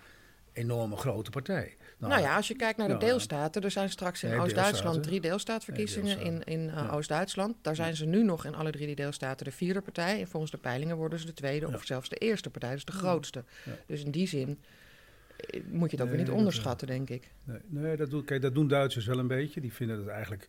enorme 0.52 0.96
grote 0.96 1.30
partij. 1.30 1.76
Nou 1.98 2.20
ja, 2.20 2.36
als 2.36 2.48
je 2.48 2.56
kijkt 2.56 2.78
naar 2.78 2.88
de 2.88 2.96
deelstaten, 2.96 3.62
er 3.62 3.70
zijn 3.70 3.90
straks 3.90 4.22
in 4.22 4.40
Oost-Duitsland 4.40 5.02
drie 5.02 5.20
deelstaatverkiezingen 5.20 6.20
in, 6.20 6.44
in 6.44 6.60
uh, 6.60 6.74
Ja. 6.74 6.90
Oost-Duitsland. 6.90 7.56
Daar 7.62 7.74
zijn 7.74 7.96
ze 7.96 8.04
nu 8.04 8.24
nog 8.24 8.44
in 8.44 8.54
alle 8.54 8.70
drie 8.70 8.86
die 8.86 8.96
deelstaten 8.96 9.44
de 9.44 9.52
vierde 9.52 9.80
partij. 9.80 10.20
En 10.20 10.28
volgens 10.28 10.52
de 10.52 10.58
peilingen 10.58 10.96
worden 10.96 11.18
ze 11.18 11.26
de 11.26 11.32
tweede 11.32 11.66
Ja. 11.66 11.74
of 11.74 11.84
zelfs 11.84 12.08
de 12.08 12.16
eerste 12.16 12.50
partij, 12.50 12.72
dus 12.72 12.84
de 12.84 12.92
grootste. 12.92 13.44
Ja. 13.64 13.72
Dus 13.86 14.04
in 14.04 14.10
die 14.10 14.26
zin 14.26 14.58
eh, 15.36 15.60
moet 15.70 15.90
je 15.90 15.96
het 15.96 16.04
ook 16.04 16.10
weer 16.10 16.18
niet 16.18 16.26
dat, 16.26 16.36
onderschatten, 16.36 16.86
denk 16.86 17.10
ik. 17.10 17.30
Nee, 17.44 17.58
nee 17.68 17.96
dat, 17.96 18.10
doen, 18.10 18.24
kijk, 18.24 18.42
dat 18.42 18.54
doen 18.54 18.68
Duitsers 18.68 19.06
wel 19.06 19.18
een 19.18 19.26
beetje. 19.26 19.60
Die 19.60 19.72
vinden 19.72 19.96
dat 19.96 20.06
eigenlijk... 20.06 20.48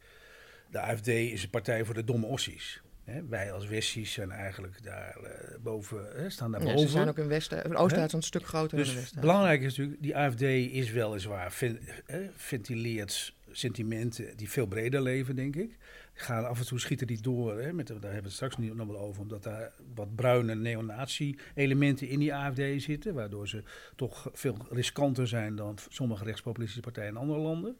De 0.72 0.80
AFD 0.80 1.08
is 1.08 1.44
een 1.44 1.50
partij 1.50 1.86
voor 1.86 1.94
de 1.94 2.04
domme 2.04 2.26
ossies. 2.26 2.82
Hè, 3.10 3.26
wij 3.28 3.52
als 3.52 3.68
Westies 3.68 4.14
zijn 4.14 4.32
eigenlijk 4.32 4.84
daar 4.84 5.18
eh, 5.24 5.58
boven, 5.62 6.06
hè, 6.16 6.30
staan 6.30 6.52
daar 6.52 6.62
Ja, 6.62 6.68
boven. 6.68 6.80
ze 6.88 6.88
zijn 6.94 7.08
ook 7.08 7.18
in 7.18 7.28
Westen, 7.28 7.64
in 7.64 7.76
Oost-Duitsland 7.76 8.14
een 8.14 8.22
stuk 8.24 8.46
groter 8.46 8.70
dan 8.78 8.80
dus 8.86 8.94
de 8.94 9.00
Westen. 9.00 9.22
belangrijk 9.22 9.62
is 9.62 9.78
natuurlijk, 9.78 10.02
die 10.02 10.18
AFD 10.18 10.42
is 10.42 10.92
weliswaar 10.92 11.52
ven- 11.52 11.80
hè, 12.06 12.30
ventileert 12.36 13.36
sentimenten 13.52 14.38
die 14.38 14.50
veel 14.50 14.66
breder 14.68 15.02
leven, 15.02 15.36
denk 15.36 15.56
ik. 15.56 15.78
Gaan 16.14 16.48
af 16.48 16.60
en 16.60 16.66
toe 16.66 16.80
schieten 16.80 17.08
die 17.08 17.22
door, 17.22 17.60
hè, 17.62 17.74
met, 17.74 17.88
daar 17.88 17.98
hebben 18.02 18.18
we 18.20 18.24
het 18.24 18.32
straks 18.34 18.58
niet 18.58 18.76
nog 18.76 18.88
wel 18.88 19.00
over, 19.00 19.22
omdat 19.22 19.44
daar 19.44 19.72
wat 19.96 20.16
bruine 20.16 20.56
neonazi-elementen 20.56 22.08
in 22.08 22.20
die 22.20 22.34
AFD 22.34 22.62
zitten, 22.82 23.14
waardoor 23.14 23.48
ze 23.48 23.64
toch 23.96 24.30
veel 24.34 24.58
riskanter 24.70 25.28
zijn 25.28 25.56
dan 25.56 25.78
sommige 25.90 26.24
rechtspopulistische 26.24 26.82
partijen 26.84 27.10
in 27.10 27.18
andere 27.18 27.40
landen. 27.40 27.78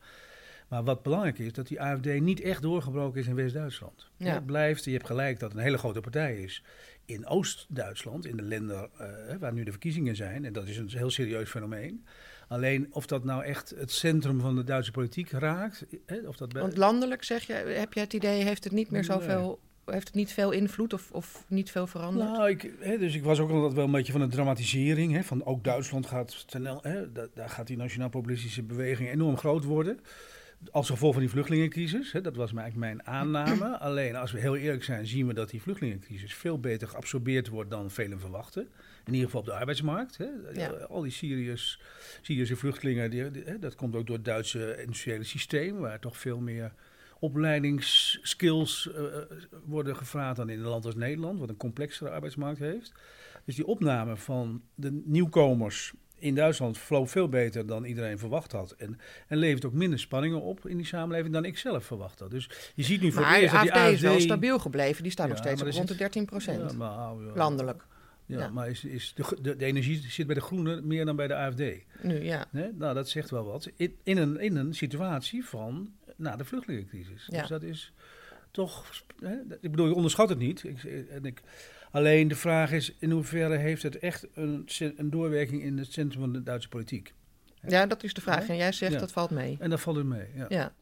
Maar 0.70 0.84
wat 0.84 1.04
belangrijk 1.04 1.40
is, 1.40 1.54
dat 1.54 1.68
die 1.68 1.82
AFD 1.82 2.20
niet 2.20 2.42
echt 2.42 2.62
doorgebroken 2.62 3.20
is 3.22 3.28
in 3.28 3.36
West-Duitsland. 3.36 4.10
Ja. 4.18 4.34
Het 4.34 4.46
blijft, 4.46 4.84
je 4.86 4.92
hebt 4.92 5.06
gelijk 5.06 5.40
dat 5.40 5.50
het 5.50 5.58
een 5.58 5.64
hele 5.66 5.78
grote 5.78 6.00
partij 6.02 6.38
is 6.42 6.64
in 7.06 7.28
Oost-Duitsland, 7.28 8.26
in 8.26 8.38
de 8.38 8.44
landen 8.44 8.90
eh, 8.98 9.08
waar 9.40 9.54
nu 9.54 9.64
de 9.64 9.72
verkiezingen 9.72 10.16
zijn. 10.16 10.46
En 10.46 10.54
dat 10.54 10.68
is 10.68 10.78
een 10.78 10.90
heel 10.90 11.10
serieus 11.10 11.50
fenomeen. 11.50 12.06
Alleen 12.48 12.88
of 12.92 13.06
dat 13.08 13.24
nou 13.24 13.44
echt 13.44 13.74
het 13.78 13.92
centrum 13.92 14.40
van 14.40 14.56
de 14.56 14.64
Duitse 14.64 14.92
politiek 14.92 15.30
raakt, 15.32 15.86
hè, 16.06 16.18
of 16.28 16.38
dat 16.38 16.54
bij- 16.54 16.62
Want 16.62 16.78
landelijk, 16.78 17.24
zeg 17.24 17.44
je, 17.44 17.54
heb 17.54 17.94
je 17.94 18.00
het 18.00 18.14
idee, 18.14 18.44
heeft 18.44 18.64
het 18.64 18.74
niet 18.74 18.92
meer 18.92 19.02
Nee. 19.08 19.10
zoveel... 19.20 19.60
Heeft 19.86 20.08
het 20.08 20.16
niet 20.16 20.32
veel 20.34 20.52
invloed 20.52 20.94
of, 20.94 21.12
of 21.12 21.44
niet 21.48 21.72
veel 21.72 21.88
veranderd? 21.88 22.30
Nou, 22.30 22.50
ik, 22.50 22.72
hè, 22.80 22.98
dus 22.98 23.16
ik 23.16 23.24
was 23.24 23.40
ook 23.40 23.50
altijd 23.50 23.74
wel 23.74 23.86
een 23.86 23.92
beetje 23.92 24.12
van 24.12 24.22
de 24.22 24.28
dramatisering. 24.28 25.14
Hè, 25.14 25.24
van 25.24 25.46
ook 25.46 25.64
Duitsland 25.64 26.06
gaat, 26.06 26.50
ten, 26.50 26.66
hè, 26.82 27.12
da- 27.12 27.28
daar 27.34 27.50
gaat 27.50 27.68
die 27.68 27.78
nationaal-populistische 27.78 28.64
beweging 28.64 29.10
enorm 29.10 29.38
groot 29.38 29.64
worden. 29.64 30.00
Als 30.72 30.90
gevolg 30.90 31.12
van 31.14 31.22
die 31.22 31.32
vluchtelingencrisis. 31.32 32.12
Hè, 32.12 32.22
dat 32.22 32.36
was 32.36 32.54
eigenlijk 32.54 32.76
mijn 32.80 33.06
aanname. 33.08 33.78
Alleen 33.88 34.16
als 34.16 34.32
we 34.32 34.40
heel 34.40 34.56
eerlijk 34.56 34.84
zijn, 34.84 35.08
zien 35.08 35.28
we 35.28 35.34
dat 35.34 35.50
die 35.50 35.62
vluchtelingencrisis 35.62 36.34
veel 36.34 36.60
beter 36.60 36.88
geabsorbeerd 36.88 37.48
wordt 37.48 37.70
dan 37.70 37.92
velen 37.92 38.20
verwachten. 38.20 38.68
In 39.06 39.14
ieder 39.14 39.26
geval 39.26 39.40
op 39.42 39.46
de 39.48 39.54
arbeidsmarkt. 39.54 40.18
Hè. 40.18 40.28
Ja. 40.54 40.70
Al 40.70 41.02
die 41.02 41.12
Syriërs, 41.12 41.82
Syrische 42.22 42.56
vluchtelingen, 42.56 43.10
die, 43.10 43.32
die- 43.32 43.44
hè, 43.44 43.60
dat 43.60 43.76
komt 43.76 43.96
ook 43.96 44.08
door 44.08 44.16
het 44.16 44.26
Duitse 44.26 44.82
industriële 44.82 45.24
systeem, 45.24 45.78
waar 45.78 46.00
toch 46.00 46.18
veel 46.18 46.40
meer 46.40 46.74
opleidingsskills 47.20 48.90
uh, 48.96 49.04
worden 49.66 49.96
gevraagd 49.96 50.36
dan 50.36 50.50
in 50.50 50.60
een 50.60 50.66
land 50.66 50.86
als 50.86 50.96
Nederland, 50.96 51.40
wat 51.40 51.50
een 51.50 51.58
complexere 51.58 52.10
arbeidsmarkt 52.10 52.60
heeft. 52.60 52.94
Dus 53.46 53.56
die 53.56 53.66
opname 53.68 54.18
van 54.18 54.62
de 54.76 55.02
nieuwkomers 55.06 55.94
in 56.20 56.36
Duitsland 56.36 56.78
vloog 56.78 57.10
veel 57.10 57.30
beter 57.30 57.66
dan 57.66 57.84
iedereen 57.84 58.20
verwacht 58.20 58.52
had. 58.52 58.72
En, 58.72 59.00
en 59.28 59.38
levert 59.38 59.66
ook 59.66 59.74
minder 59.74 60.00
spanningen 60.00 60.42
op 60.42 60.68
in 60.68 60.78
die 60.78 60.86
samenleving 60.86 61.34
dan 61.34 61.46
ik 61.46 61.58
zelf 61.58 61.86
verwacht 61.86 62.20
had. 62.20 62.32
Dus 62.32 62.50
je 62.76 62.84
ziet 62.84 63.02
nu 63.02 63.12
voor 63.12 63.22
maar 63.22 63.34
het 63.34 63.42
eerst 63.42 63.54
dat 63.54 63.64
die 63.64 63.74
AFD... 63.74 63.94
is 63.94 64.02
wel 64.02 64.20
stabiel 64.20 64.60
gebleven. 64.60 65.04
Die 65.04 65.12
staat 65.12 65.28
nog 65.28 65.38
steeds 65.38 65.62
op 65.62 65.72
rond 65.72 65.88
de 65.88 65.96
13 65.96 66.26
procent. 66.26 66.76
Ja, 66.78 67.14
Landelijk. 67.36 67.84
Ja, 68.38 68.50
maar 68.50 68.70
is, 68.70 68.84
is 68.84 69.14
de, 69.16 69.38
de, 69.42 69.56
de, 69.56 69.66
energie 69.66 70.02
zit 70.08 70.26
bij 70.26 70.36
de 70.36 70.42
Groenen 70.42 70.88
meer 70.88 71.06
dan 71.06 71.16
bij 71.16 71.28
de 71.28 71.36
AFD. 71.36 71.62
Nu, 72.02 72.24
ja. 72.24 72.46
Nee? 72.50 72.72
Nou, 72.74 72.94
dat 72.94 73.10
zegt 73.10 73.30
wel 73.30 73.46
wat. 73.46 73.70
In, 73.76 73.96
in, 74.04 74.18
een, 74.18 74.40
in 74.40 74.56
een 74.56 74.74
situatie 74.74 75.46
van 75.46 75.94
na 76.16 76.36
de 76.36 76.46
vluchtelingencrisis. 76.46 77.28
Dus 77.30 77.48
dat 77.48 77.64
is 77.64 77.94
toch... 78.52 79.04
Hè? 79.20 79.36
Ik 79.62 79.72
bedoel, 79.72 79.88
je 79.88 79.94
onderschat 79.94 80.30
het 80.30 80.38
niet. 80.38 80.64
Ik, 80.64 80.84
en 81.10 81.26
ik, 81.26 81.42
alleen 81.92 82.28
de 82.28 82.36
vraag 82.36 82.72
is, 82.72 82.96
in 83.00 83.12
hoeverre 83.12 83.58
heeft 83.58 83.84
het 83.84 84.00
echt 84.00 84.28
een, 84.34 84.68
een 84.96 85.10
doorwerking 85.10 85.62
in 85.62 85.78
het 85.78 85.92
centrum 85.94 86.22
van 86.22 86.34
de 86.34 86.44
Duitse 86.44 86.70
politiek? 86.70 87.14
Ja, 87.68 87.86
dat 87.86 88.04
is 88.04 88.14
de 88.14 88.22
vraag. 88.22 88.48
En 88.48 88.56
jij 88.56 88.72
zegt, 88.72 88.94
Ja. 88.94 89.00
dat 89.00 89.12
valt 89.12 89.30
mee. 89.30 89.58
En 89.60 89.70
dat 89.70 89.80
valt 89.80 89.96
het 89.96 90.06
mee, 90.06 90.28
ja. 90.36 90.46
Ja. 90.50 90.74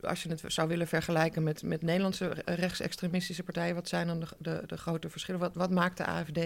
Als 0.00 0.22
je 0.22 0.28
het 0.28 0.42
zou 0.46 0.68
willen 0.68 0.86
vergelijken 0.86 1.42
met, 1.42 1.62
met 1.62 1.82
Nederlandse 1.82 2.36
rechtsextremistische 2.44 3.42
partijen, 3.42 3.74
wat 3.74 3.88
zijn 3.88 4.06
dan 4.06 4.20
de, 4.20 4.26
de, 4.38 4.62
de 4.66 4.76
grote 4.76 5.10
verschillen? 5.10 5.40
Wat, 5.40 5.54
wat 5.54 5.70
maakt 5.70 5.96
de 5.96 6.06
AFD 6.06 6.40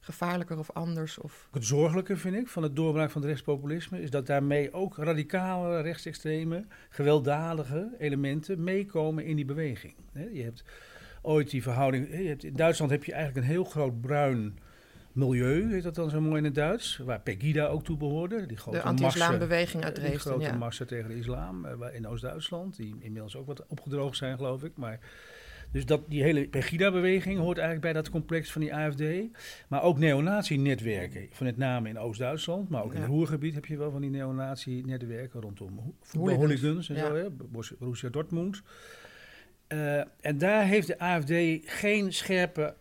gevaarlijker 0.00 0.58
of 0.58 0.70
anders? 0.70 1.18
Of... 1.18 1.48
Het 1.52 1.64
zorgelijke 1.64 2.16
vind 2.16 2.34
ik 2.34 2.48
van 2.48 2.62
het 2.62 2.76
doorbraak 2.76 3.10
van 3.10 3.20
het 3.20 3.30
rechtspopulisme 3.30 4.02
is 4.02 4.10
dat 4.10 4.26
daarmee 4.26 4.72
ook 4.72 4.96
radicale 4.96 5.80
rechtsextreme, 5.80 6.64
gewelddadige 6.88 7.94
elementen 7.98 8.64
meekomen 8.64 9.24
in 9.24 9.36
die 9.36 9.44
beweging. 9.44 9.94
Je 10.32 10.42
hebt 10.42 10.64
ooit 11.22 11.50
die 11.50 11.62
verhouding. 11.62 12.10
Hebt, 12.26 12.44
in 12.44 12.54
Duitsland 12.56 12.90
heb 12.90 13.04
je 13.04 13.12
eigenlijk 13.12 13.46
een 13.46 13.52
heel 13.52 13.64
groot 13.64 14.00
bruin 14.00 14.58
milieu, 15.12 15.72
heet 15.72 15.82
dat 15.82 15.94
dan 15.94 16.10
zo 16.10 16.20
mooi 16.20 16.36
in 16.38 16.44
het 16.44 16.54
Duits, 16.54 16.96
waar 17.04 17.20
Pegida 17.20 17.66
ook 17.66 17.84
toe 17.84 17.96
behoorde. 17.96 18.46
Die 18.46 18.56
grote 18.56 18.76
De 18.78 18.82
anti-islambeweging 18.84 19.84
uit 19.84 19.94
Die 19.96 20.04
Dresden, 20.04 20.32
grote 20.32 20.46
ja. 20.46 20.56
massa 20.56 20.84
tegen 20.84 21.08
de 21.08 21.16
islam 21.18 21.64
eh, 21.64 21.94
in 21.94 22.06
Oost-Duitsland, 22.06 22.76
die 22.76 22.96
inmiddels 23.00 23.36
ook 23.36 23.46
wat 23.46 23.66
opgedroogd 23.66 24.16
zijn, 24.16 24.36
geloof 24.36 24.62
ik. 24.64 24.72
Maar, 24.76 24.98
dus 25.72 25.86
dat, 25.86 26.00
die 26.08 26.22
hele 26.22 26.48
Pegida-beweging 26.48 27.38
hoort 27.38 27.58
eigenlijk 27.58 27.92
bij 27.92 28.02
dat 28.02 28.10
complex 28.10 28.52
van 28.52 28.60
die 28.60 28.74
AFD. 28.74 29.02
Maar 29.68 29.82
ook 29.82 29.98
neonazi-netwerken, 29.98 31.26
van 31.30 31.46
met 31.46 31.56
name 31.56 31.88
in 31.88 31.98
Oost-Duitsland, 31.98 32.68
maar 32.68 32.84
ook 32.84 32.94
in 32.94 33.00
het 33.00 33.08
Roergebied 33.10 33.54
heb 33.54 33.66
je 33.66 33.76
wel 33.76 33.90
van 33.90 34.00
die 34.00 34.10
neonazi-netwerken 34.10 35.40
rondom 35.40 35.68
ho- 35.68 35.74
Hooligans, 35.82 35.96
voetbalhooligans 36.00 36.88
en 36.88 36.94
ja. 36.96 37.06
zo, 37.06 37.14
hè, 37.14 37.30
Bos- 37.30 37.74
Borussia 37.78 38.08
Dortmund. 38.08 38.62
Eh, 39.70 39.98
en 40.20 40.38
daar 40.38 40.64
heeft 40.64 40.86
de 40.86 40.98
AFD 40.98 41.32
geen 41.64 42.12
scherpe 42.12 42.74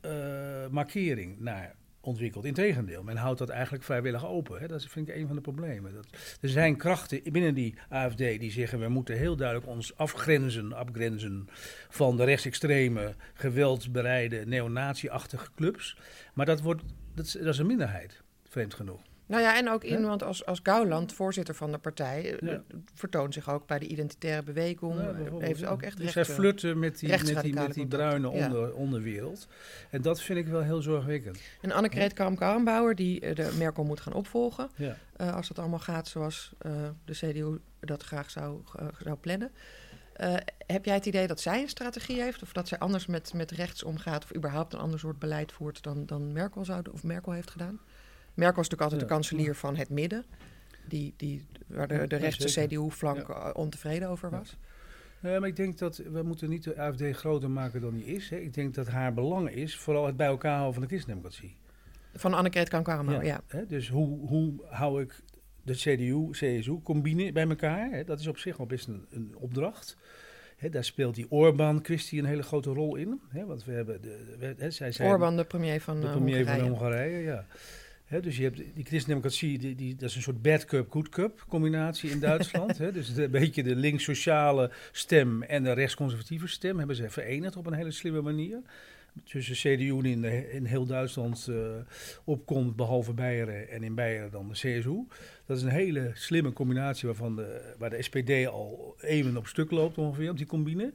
eh, 0.00 0.66
markering 0.70 1.38
naar 1.38 1.74
ontwikkeld. 2.00 2.44
Integendeel, 2.44 3.02
men 3.02 3.16
houdt 3.16 3.38
dat 3.38 3.48
eigenlijk 3.48 3.84
vrijwillig 3.84 4.26
open. 4.26 4.60
Hè. 4.60 4.66
Dat 4.66 4.84
vind 4.84 5.08
ik 5.08 5.14
een 5.14 5.26
van 5.26 5.36
de 5.36 5.42
problemen. 5.42 5.94
Dat, 5.94 6.06
er 6.40 6.48
zijn 6.48 6.76
krachten 6.76 7.20
binnen 7.32 7.54
die 7.54 7.74
AFD 7.88 8.16
die 8.16 8.50
zeggen... 8.50 8.80
we 8.80 8.88
moeten 8.88 9.16
heel 9.16 9.36
duidelijk 9.36 9.68
ons 9.68 9.96
afgrenzen, 9.96 10.72
afgrenzen... 10.72 11.48
van 11.88 12.16
de 12.16 12.24
rechtsextreme, 12.24 13.14
geweldsbereide, 13.34 14.46
neonazi-achtige 14.46 15.48
clubs. 15.56 15.96
Maar 16.34 16.46
dat, 16.46 16.60
wordt, 16.60 16.82
dat, 17.14 17.36
dat 17.38 17.54
is 17.54 17.58
een 17.58 17.66
minderheid, 17.66 18.22
vreemd 18.48 18.74
genoeg. 18.74 19.02
Nou 19.30 19.42
ja, 19.42 19.56
en 19.56 19.70
ook 19.70 19.84
iemand 19.84 20.22
als, 20.22 20.46
als 20.46 20.60
Gauland, 20.62 21.12
voorzitter 21.12 21.54
van 21.54 21.72
de 21.72 21.78
partij, 21.78 22.38
eh, 22.38 22.48
Ja. 22.48 22.62
vertoont 22.94 23.34
zich 23.34 23.50
ook 23.50 23.66
bij 23.66 23.78
de 23.78 23.86
identitaire 23.86 24.42
beweging. 24.42 24.94
Ja, 24.94 25.14
heeft 25.38 25.66
ook 25.66 25.82
echt 25.82 25.96
dus 25.96 26.14
recht. 26.14 26.26
zij 26.26 26.34
eh, 26.34 26.40
flirten 26.40 26.78
met 26.78 26.98
die, 26.98 27.08
met 27.08 27.24
die, 27.24 27.34
met 27.34 27.42
die 27.42 27.54
contacten, 27.54 27.88
bruine 27.88 28.30
ja. 28.30 28.44
onder, 28.44 28.74
onderwereld. 28.74 29.48
En 29.90 30.02
dat 30.02 30.22
vind 30.22 30.38
ik 30.38 30.46
wel 30.46 30.62
heel 30.62 30.82
zorgwekkend. 30.82 31.40
En 31.60 31.72
Annegret 31.72 32.12
Kramp-Karrenbauer, 32.12 32.94
die 32.94 33.20
eh, 33.20 33.34
de 33.34 33.54
Merkel 33.58 33.84
moet 33.84 34.00
gaan 34.00 34.12
opvolgen. 34.12 34.70
Als 35.16 35.48
dat 35.48 35.58
allemaal 35.58 35.78
gaat 35.78 36.08
zoals 36.08 36.52
de 37.04 37.12
CDU 37.12 37.58
dat 37.80 38.02
graag 38.02 38.30
zou, 38.30 38.60
zou 39.02 39.16
plannen. 39.16 39.50
Heb 40.66 40.84
jij 40.84 40.94
het 40.94 41.06
idee 41.06 41.26
dat 41.26 41.40
zij 41.40 41.62
een 41.62 41.68
strategie 41.68 42.22
heeft? 42.22 42.42
Of 42.42 42.52
dat 42.52 42.68
zij 42.68 42.78
anders 42.78 43.06
met, 43.06 43.32
met 43.34 43.50
rechts 43.50 43.82
omgaat? 43.82 44.24
Of 44.24 44.36
überhaupt 44.36 44.72
een 44.72 44.78
ander 44.80 44.98
soort 44.98 45.18
beleid 45.18 45.52
voert 45.52 45.82
dan, 45.82 46.06
dan 46.06 46.32
Merkel, 46.32 46.64
zou, 46.64 46.82
of 46.92 47.02
Merkel 47.02 47.32
heeft 47.32 47.50
gedaan? 47.50 47.80
Merkel 48.40 48.62
is 48.62 48.68
natuurlijk 48.68 48.80
altijd 48.92 49.00
Ja. 49.00 49.06
de 49.06 49.12
kanselier 49.14 49.54
van 49.54 49.76
het 49.76 49.90
midden. 49.90 50.24
Die, 50.88 51.14
die, 51.16 51.44
waar 51.66 51.88
de, 51.88 52.06
de 52.06 52.14
Ja, 52.16 52.20
rechtse 52.22 52.48
zeker. 52.48 52.78
CDU-flank 52.78 53.28
eh, 53.28 53.50
ontevreden 53.52 54.08
over 54.08 54.30
Ja. 54.30 54.38
was. 54.38 54.56
Ja, 55.22 55.38
maar 55.40 55.48
ik 55.48 55.56
denk 55.56 55.78
dat 55.78 55.96
we 55.96 56.22
moeten 56.22 56.48
niet 56.48 56.64
de 56.64 56.80
AFD 56.80 57.02
groter 57.16 57.50
maken 57.50 57.80
dan 57.80 57.94
die 57.94 58.04
is. 58.04 58.30
Hè. 58.30 58.36
Ik 58.36 58.54
denk 58.54 58.74
dat 58.74 58.86
haar 58.88 59.14
belang 59.14 59.50
is 59.50 59.76
vooral 59.76 60.06
het 60.06 60.16
bij 60.16 60.26
elkaar 60.26 60.52
houden 60.54 60.72
van 60.72 60.82
de 60.82 60.88
christendemocratie. 60.88 61.56
Van 62.14 62.34
Annegret 62.34 62.68
Kramp-Karrenbauer, 62.68 63.24
ja. 63.24 63.40
Hè, 63.46 63.66
dus 63.66 63.88
hoe, 63.88 64.28
hoe 64.28 64.52
hou 64.68 65.02
ik 65.02 65.20
de 65.62 65.72
CDU, 65.74 66.28
CSU, 66.30 66.80
combine 66.82 67.32
bij 67.32 67.48
elkaar? 67.48 67.90
Hè? 67.90 68.04
Dat 68.04 68.20
is 68.20 68.26
op 68.26 68.38
zich 68.38 68.58
al 68.58 68.66
best 68.66 68.86
een, 68.88 69.06
een 69.10 69.34
opdracht. 69.36 69.96
Hè, 70.56 70.68
daar 70.68 70.84
speelt 70.84 71.14
die 71.14 71.30
Orbán-kwestie 71.30 72.18
een 72.18 72.24
hele 72.24 72.42
grote 72.42 72.70
rol 72.72 72.96
in. 72.96 73.20
Hè, 73.28 73.44
want 73.46 73.64
we 73.64 73.72
hebben 73.72 74.02
de, 74.02 74.54
hè, 74.58 74.70
zij 74.70 74.92
zijn 74.92 75.08
Orbán, 75.10 75.36
de 75.36 75.44
premier 75.44 75.80
van 75.80 76.00
de 76.00 76.06
eh, 76.06 76.12
premier 76.12 76.36
Hongarije. 76.36 76.60
van 76.62 76.70
Hongarije, 76.70 77.18
ja. 77.22 77.46
Dus 78.18 78.36
je 78.36 78.42
hebt 78.42 78.56
die 78.56 78.84
christendemocratie, 78.84 79.58
die, 79.58 79.74
die, 79.74 79.94
dat 79.96 80.08
is 80.08 80.16
een 80.16 80.22
soort 80.22 80.42
bad 80.42 80.64
cup, 80.64 80.90
good 80.90 81.08
cup 81.08 81.44
combinatie 81.48 82.10
in 82.10 82.20
Duitsland. 82.20 82.76
dus 82.94 83.16
een 83.16 83.30
beetje 83.30 83.62
de 83.62 83.76
links-sociale 83.76 84.70
stem 84.92 85.42
en 85.42 85.62
de 85.64 85.72
rechtsconservatieve 85.72 86.46
stem 86.46 86.78
hebben 86.78 86.96
ze 86.96 87.10
verenigd 87.10 87.56
op 87.56 87.66
een 87.66 87.72
hele 87.72 87.90
slimme 87.90 88.20
manier. 88.20 88.58
Tussen 89.24 89.54
CDU 89.54 90.02
die 90.02 90.12
in, 90.12 90.20
de- 90.20 90.52
in 90.52 90.64
heel 90.64 90.86
Duitsland 90.86 91.46
eh, 91.50 91.56
opkomt, 92.24 92.76
behalve 92.76 93.12
Beieren 93.12 93.68
en 93.70 93.82
in 93.82 93.94
Beieren 93.94 94.30
dan 94.30 94.48
de 94.48 94.54
CSU. 94.54 95.06
Dat 95.46 95.56
is 95.56 95.62
een 95.62 95.68
hele 95.68 96.10
slimme 96.14 96.52
combinatie 96.52 97.08
waarvan 97.08 97.36
de, 97.36 97.74
waar 97.78 97.90
de 97.90 98.02
SPD 98.02 98.46
al 98.46 98.96
even 99.00 99.36
op 99.36 99.46
stuk 99.46 99.70
loopt 99.70 99.98
ongeveer, 99.98 100.30
op 100.30 100.36
die 100.36 100.46
combine. 100.46 100.92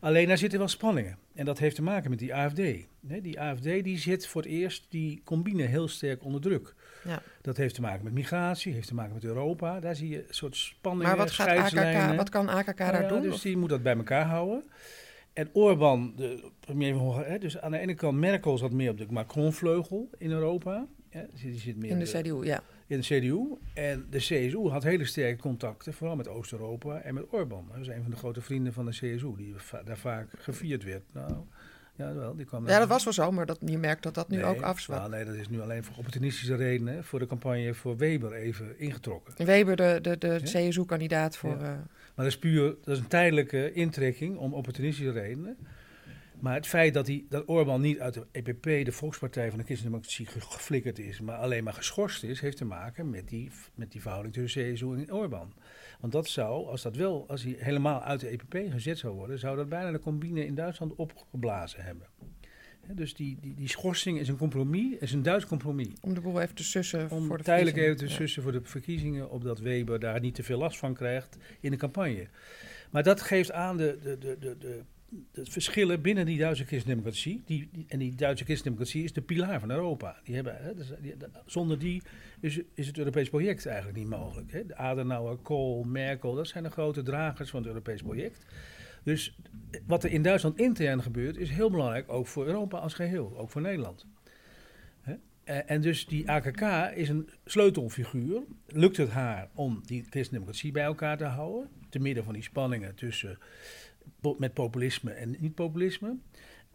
Alleen 0.00 0.28
daar 0.28 0.38
zitten 0.38 0.58
wel 0.58 0.68
spanningen. 0.68 1.16
En 1.34 1.44
dat 1.44 1.58
heeft 1.58 1.76
te 1.76 1.82
maken 1.82 2.10
met 2.10 2.18
die 2.18 2.34
AFD. 2.34 2.62
Die 3.00 3.40
AFD 3.40 3.62
die 3.62 3.98
zit 3.98 4.26
voor 4.26 4.42
het 4.42 4.50
eerst 4.50 4.86
die 4.88 5.20
combine 5.24 5.62
heel 5.62 5.88
sterk 5.88 6.24
onder 6.24 6.40
druk. 6.40 6.74
Ja. 7.04 7.22
Dat 7.42 7.56
heeft 7.56 7.74
te 7.74 7.80
maken 7.80 8.04
met 8.04 8.12
migratie, 8.12 8.72
heeft 8.72 8.88
te 8.88 8.94
maken 8.94 9.14
met 9.14 9.24
Europa. 9.24 9.80
Daar 9.80 9.96
zie 9.96 10.08
je 10.08 10.18
een 10.28 10.34
soort 10.34 10.56
spanningen, 10.56 11.08
Maar 11.08 11.16
wat, 11.16 11.30
gaat 11.30 11.48
AKK, 11.48 12.16
wat 12.16 12.28
kan 12.28 12.48
AKK 12.48 12.78
Nou 12.78 12.92
daar 12.92 13.02
ja, 13.02 13.08
doen? 13.08 13.22
Dus 13.22 13.34
Of- 13.34 13.40
die 13.40 13.56
moet 13.56 13.68
dat 13.68 13.82
bij 13.82 13.96
elkaar 13.96 14.24
houden. 14.24 14.64
En 15.32 15.48
Orbán, 15.52 16.12
de 16.16 16.50
premier 16.60 16.92
van 16.94 17.02
Hongarije, 17.02 17.38
dus 17.38 17.60
aan 17.60 17.70
de 17.70 17.78
ene 17.78 17.94
kant 17.94 18.18
Merkel 18.18 18.58
zat 18.58 18.72
meer 18.72 18.90
op 18.90 18.98
de 18.98 19.06
Macron-vleugel 19.10 20.10
in 20.18 20.30
Europa. 20.30 20.86
Ja, 21.10 21.26
die 21.42 21.58
zit 21.58 21.76
meer 21.76 21.90
in 21.90 21.98
de 21.98 22.04
op 22.04 22.22
CDU, 22.22 22.44
ja. 22.44 22.62
In 22.94 23.00
de 23.00 23.06
CDU. 23.06 23.40
En 23.74 24.06
de 24.10 24.18
CSU 24.18 24.68
had 24.68 24.82
hele 24.82 25.04
sterke 25.04 25.40
contacten, 25.42 25.92
vooral 25.94 26.16
met 26.16 26.28
Oost-Europa 26.28 27.00
en 27.00 27.14
met 27.14 27.24
Orbán. 27.30 27.64
Dat 27.68 27.78
was 27.78 27.88
een 27.88 28.02
van 28.02 28.10
de 28.10 28.16
grote 28.16 28.40
vrienden 28.40 28.72
van 28.72 28.84
de 28.84 28.90
CSU, 28.90 29.32
die 29.36 29.54
va- 29.56 29.82
daar 29.82 29.98
vaak 29.98 30.28
gevierd 30.38 30.84
werd. 30.84 31.02
Nou, 31.12 31.32
ja, 31.96 32.14
wel, 32.14 32.36
die 32.36 32.46
kwam 32.46 32.66
Ja, 32.68 32.78
dat 32.78 32.88
was 32.88 33.04
wel 33.04 33.12
zo, 33.12 33.30
maar 33.32 33.46
dat, 33.46 33.58
je 33.64 33.78
merkt 33.78 34.02
dat 34.02 34.14
dat 34.14 34.28
nu 34.28 34.36
Nee, 34.36 34.44
ook 34.46 34.60
afzwakt. 34.62 35.00
nou, 35.00 35.12
nee, 35.12 35.24
dat 35.24 35.34
is 35.34 35.48
nu 35.48 35.60
alleen 35.60 35.84
voor 35.84 35.96
opportunistische 35.96 36.54
redenen, 36.56 37.04
voor 37.04 37.18
de 37.18 37.26
campagne 37.26 37.74
voor 37.74 37.96
Weber 37.96 38.32
even 38.32 38.78
ingetrokken. 38.78 39.46
Weber, 39.46 39.76
de, 39.76 39.98
de, 40.02 40.18
de 40.18 40.40
Ja. 40.44 40.68
CSU-kandidaat 40.68 41.36
voor... 41.36 41.50
Ja. 41.50 41.56
eh, 41.56 41.62
Maar 41.62 42.24
dat 42.24 42.26
is 42.26 42.38
puur, 42.38 42.74
dat 42.84 42.94
is 42.96 42.98
een 43.02 43.08
tijdelijke 43.08 43.72
intrekking 43.72 44.36
om 44.36 44.54
opportunistische 44.54 45.12
redenen. 45.12 45.56
Maar 46.40 46.54
het 46.54 46.66
feit 46.66 46.94
dat, 46.94 47.06
die, 47.06 47.26
dat 47.28 47.48
Orbán 47.48 47.80
niet 47.80 47.98
uit 48.00 48.14
de 48.14 48.26
EPP, 48.32 48.62
de 48.62 48.92
Volkspartij 48.92 49.48
van 49.48 49.58
de 49.58 49.64
Christendemocratie, 49.64 50.26
ge- 50.26 50.40
geflikkerd 50.40 50.98
is, 50.98 51.20
maar 51.20 51.36
alleen 51.36 51.64
maar 51.64 51.72
geschorst 51.72 52.22
is, 52.24 52.40
heeft 52.40 52.56
te 52.56 52.64
maken 52.64 53.10
met 53.10 53.28
die, 53.28 53.50
met 53.74 53.92
die 53.92 54.00
verhouding 54.00 54.34
tussen 54.34 54.72
CSU 54.72 54.96
en 54.96 55.12
Orbán. 55.12 55.52
Want 56.00 56.12
dat 56.12 56.28
zou, 56.28 56.66
als 56.66 56.82
dat 56.82 56.96
wel, 56.96 57.24
als 57.28 57.42
hij 57.42 57.54
helemaal 57.58 58.02
uit 58.02 58.20
de 58.20 58.28
EPP 58.28 58.72
gezet 58.72 58.98
zou 58.98 59.14
worden, 59.14 59.38
zou 59.38 59.56
dat 59.56 59.68
bijna 59.68 59.90
de 59.90 59.98
combine 59.98 60.46
in 60.46 60.54
Duitsland 60.54 60.94
opgeblazen 60.94 61.84
hebben. 61.84 62.06
Dus 62.92 63.14
die, 63.14 63.38
die, 63.40 63.54
die 63.54 63.68
schorsing 63.68 64.18
is 64.18 64.28
een 64.28 64.36
compromis, 64.36 64.96
is 64.98 65.12
een 65.12 65.22
Duits 65.22 65.46
compromis. 65.46 65.88
om 66.00 66.14
de 66.14 66.20
boel 66.20 66.40
even 66.40 66.54
te 66.54 66.64
sussen 66.64 67.10
Om 67.10 67.26
voor 67.26 67.36
de 67.38 67.42
tijdelijk 67.44 67.76
even 67.76 67.96
te 67.96 68.08
sussen 68.08 68.42
voor 68.42 68.52
de 68.52 68.60
verkiezingen, 68.62 69.30
opdat 69.30 69.58
Weber 69.58 69.98
daar 70.00 70.20
niet 70.20 70.34
te 70.34 70.42
veel 70.42 70.58
last 70.58 70.78
van 70.78 70.94
krijgt 70.94 71.36
in 71.60 71.70
de 71.70 71.76
campagne. 71.76 72.28
Maar 72.90 73.02
dat 73.02 73.20
geeft 73.20 73.52
aan 73.52 73.76
de, 73.76 73.98
de, 74.02 74.18
de, 74.18 74.36
de, 74.40 74.56
de, 74.58 74.82
de 75.32 75.44
verschillen 75.44 76.02
binnen 76.02 76.26
die 76.26 76.38
Duitse 76.38 76.64
christendemocratie. 76.64 77.42
Die, 77.46 77.68
en 77.88 77.98
die 77.98 78.14
Duitse 78.14 78.44
christendemocratie 78.44 79.04
is 79.04 79.12
de 79.12 79.22
pilaar 79.22 79.60
van 79.60 79.70
Europa. 79.70 80.20
Die 80.24 80.34
hebben, 80.34 80.56
hè, 80.56 80.74
dus 80.74 80.92
zonder 81.46 81.78
die 81.78 82.02
is, 82.40 82.60
is 82.74 82.86
het 82.86 82.98
Europees 82.98 83.28
project 83.28 83.66
eigenlijk 83.66 83.98
niet 83.98 84.08
mogelijk. 84.08 84.52
Hè. 84.52 84.66
De 84.66 84.76
Adenauer, 84.76 85.36
Kohl, 85.36 85.82
Merkel, 85.82 86.34
dat 86.34 86.48
zijn 86.48 86.64
de 86.64 86.70
grote 86.70 87.02
dragers 87.02 87.50
van 87.50 87.58
het 87.58 87.68
Europees 87.68 88.02
project. 88.02 88.46
Dus 89.02 89.38
wat 89.86 90.04
er 90.04 90.10
in 90.10 90.22
Duitsland 90.22 90.58
intern 90.58 91.02
gebeurt, 91.02 91.36
is 91.36 91.50
heel 91.50 91.70
belangrijk, 91.70 92.12
ook 92.12 92.26
voor 92.26 92.46
Europa 92.46 92.78
als 92.78 92.94
geheel, 92.94 93.38
ook 93.38 93.50
voor 93.50 93.60
Nederland. 93.60 94.06
En 95.44 95.80
dus 95.80 96.06
die 96.06 96.30
AKK 96.30 96.92
is 96.94 97.08
een 97.08 97.28
sleutelfiguur. 97.44 98.42
Lukt 98.66 98.96
het 98.96 99.10
haar 99.10 99.48
om 99.54 99.80
die 99.84 100.04
christendemocratie 100.10 100.72
bij 100.72 100.84
elkaar 100.84 101.16
te 101.16 101.24
houden, 101.24 101.68
te 101.88 101.98
midden 101.98 102.24
van 102.24 102.32
die 102.32 102.42
spanningen 102.42 102.94
tussen 102.94 103.38
met 104.38 104.54
populisme 104.54 105.10
en 105.10 105.36
niet-populisme? 105.38 106.16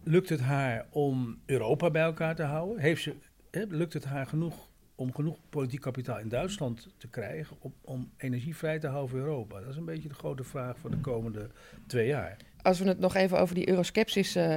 Lukt 0.03 0.29
het 0.29 0.39
haar 0.39 0.87
om 0.89 1.39
Europa 1.45 1.89
bij 1.91 2.01
elkaar 2.01 2.35
te 2.35 2.43
houden? 2.43 2.79
Heeft 2.79 3.01
ze, 3.01 3.15
lukt 3.51 3.93
het 3.93 4.05
haar 4.05 4.25
genoeg 4.25 4.69
om 4.95 5.13
genoeg 5.13 5.37
politiek 5.49 5.81
kapitaal 5.81 6.19
in 6.19 6.29
Duitsland 6.29 6.87
te 6.97 7.07
krijgen 7.07 7.57
om, 7.59 7.73
om 7.81 8.11
energie 8.17 8.55
vrij 8.55 8.79
te 8.79 8.87
houden 8.87 9.09
voor 9.09 9.19
Europa? 9.19 9.59
Dat 9.59 9.69
is 9.69 9.75
een 9.75 9.85
beetje 9.85 10.09
de 10.09 10.13
grote 10.13 10.43
vraag 10.43 10.77
voor 10.77 10.89
de 10.89 10.97
komende 10.97 11.49
twee 11.87 12.07
jaar. 12.07 12.37
Als 12.61 12.79
we 12.79 12.87
het 12.87 12.99
nog 12.99 13.15
even 13.15 13.39
over 13.39 13.55
die 13.55 13.69
euroskepsis 13.69 14.35
uh, 14.35 14.53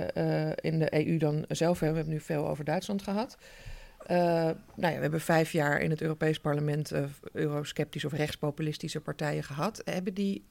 in 0.60 0.78
de 0.78 1.06
EU 1.06 1.16
dan 1.16 1.44
zelf 1.48 1.80
hebben, 1.80 1.88
we 1.90 1.96
hebben 1.96 2.14
nu 2.14 2.20
veel 2.20 2.48
over 2.48 2.64
Duitsland 2.64 3.02
gehad. 3.02 3.38
Uh, 4.02 4.16
nou 4.16 4.54
ja, 4.76 4.94
we 4.94 5.00
hebben 5.00 5.20
vijf 5.20 5.52
jaar 5.52 5.80
in 5.80 5.90
het 5.90 6.02
Europees 6.02 6.40
Parlement 6.40 6.92
eurosceptische 7.32 8.06
of 8.06 8.12
rechtspopulistische 8.12 9.00
partijen 9.00 9.44
gehad. 9.44 9.82
Hebben 9.84 10.14
die 10.14 10.44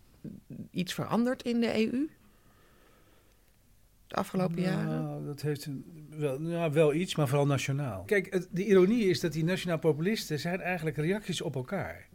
iets 0.72 0.94
veranderd 0.94 1.44
in 1.44 1.60
de 1.60 1.88
EU? 1.88 2.08
De 4.08 4.16
afgelopen 4.16 4.62
nou, 4.62 4.68
jaren? 4.68 5.26
Dat 5.26 5.42
heeft 5.42 5.66
een, 5.66 6.08
wel, 6.10 6.40
nou, 6.40 6.72
wel 6.72 6.94
iets, 6.94 7.16
maar 7.16 7.28
vooral 7.28 7.46
nationaal. 7.46 8.04
Kijk, 8.04 8.34
het, 8.34 8.48
de 8.52 8.66
ironie 8.66 9.10
is 9.10 9.20
dat 9.20 9.34
die 9.34 9.44
nationaal 9.44 9.80
populisten 9.80 10.40
zijn 10.40 10.62
eigenlijk 10.62 10.98
reacties 10.98 11.42
op 11.42 11.56
elkaar. 11.56 12.08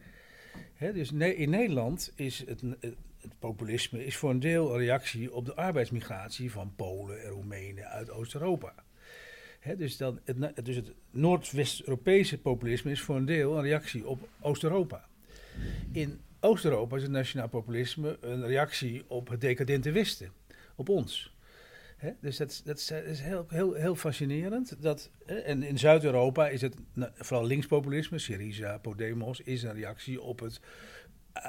Hè, 0.75 0.93
dus 0.93 1.13
in 1.13 1.51
Nederland 1.51 2.13
is 2.15 2.45
het, 2.47 2.63
het 2.81 3.39
populisme 3.39 4.05
is 4.05 4.17
voor 4.17 4.31
een 4.31 4.41
deel 4.41 4.73
een 4.73 4.79
reactie 4.79 5.33
op 5.33 5.45
de 5.45 5.55
arbeidsmigratie 5.55 6.51
van 6.51 6.73
Polen 6.77 7.23
en 7.23 7.31
Roemenen 7.31 7.89
uit 7.89 8.11
Oost-Europa. 8.11 8.75
dus, 9.77 9.97
dan, 9.97 10.21
het, 10.25 10.65
dus 10.65 10.77
het 10.77 10.93
Noordwest-Europese 11.11 12.39
populisme 12.39 12.91
is 12.91 13.01
voor 13.01 13.17
een 13.17 13.25
deel 13.25 13.57
een 13.57 13.63
reactie 13.63 14.07
op 14.07 14.29
Oost-Europa. 14.41 15.09
In 15.93 16.21
Oost-Europa 16.47 16.97
is 16.97 17.03
het 17.03 17.11
nationaal 17.11 17.49
populisme 17.49 18.17
een 18.21 18.47
reactie 18.47 19.05
op 19.09 19.29
het 19.29 19.41
decadente 19.41 19.93
Westen, 19.93 20.33
op 20.77 20.89
ons. 20.89 21.35
dus 22.21 22.37
dat, 22.37 22.63
dat, 22.65 22.79
is 23.07 23.21
heel, 23.21 23.47
heel, 23.49 23.73
heel 23.73 23.95
fascinerend. 23.95 24.83
Dat, 24.83 25.11
en 25.27 25.63
in 25.63 25.79
Zuid-Europa 25.79 26.49
is 26.49 26.61
het 26.61 26.77
vooral 27.15 27.47
linkspopulisme, 27.47 28.19
Syriza, 28.19 28.79
Podemos, 28.79 29.41
is 29.41 29.63
een 29.63 29.75
reactie 29.75 30.23
op 30.23 30.41
het 30.41 30.61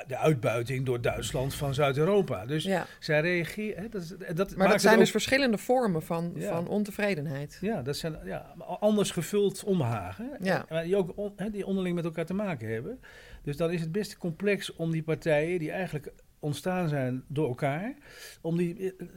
de 0.08 0.18
uitbuiting 0.18 0.86
door 0.86 1.02
Duitsland 1.02 1.56
van 1.56 1.74
Zuid-Europa. 1.74 2.46
Dus 2.46 2.64
ja. 2.64 2.86
zij 3.00 3.22
reageren. 3.22 3.92
Dat, 3.92 4.16
dat 4.36 4.56
maar 4.56 4.70
dat 4.70 4.82
zijn 4.82 5.00
dus 5.00 5.12
verschillende 5.12 5.58
vormen 5.58 6.04
van, 6.04 6.34
van 6.38 6.68
ontevredenheid. 6.68 7.58
Ja, 7.62 7.82
dat 7.82 7.98
zijn 7.98 8.18
ja, 8.24 8.54
anders 8.80 9.12
gevuld 9.12 9.64
onbehagen. 9.64 10.30
Ja. 10.42 10.66
Die 10.84 10.96
ook 10.96 11.32
die 11.52 11.66
onderling 11.66 11.96
met 11.96 12.06
elkaar 12.06 12.26
te 12.26 12.34
maken 12.34 12.70
hebben. 12.70 13.00
Dus 13.44 13.58
dan 13.58 13.72
is 13.72 13.82
het 13.82 13.92
best 13.92 14.18
complex 14.18 14.74
om 14.74 14.92
die 14.92 15.04
partijen, 15.04 15.60
die 15.60 15.72
eigenlijk 15.72 16.12
ontstaan 16.40 16.90
zijn 16.90 17.24
door 17.28 17.48
elkaar, 17.48 17.96
om 18.42 18.58
die 18.58 18.94
eh, 18.98 19.08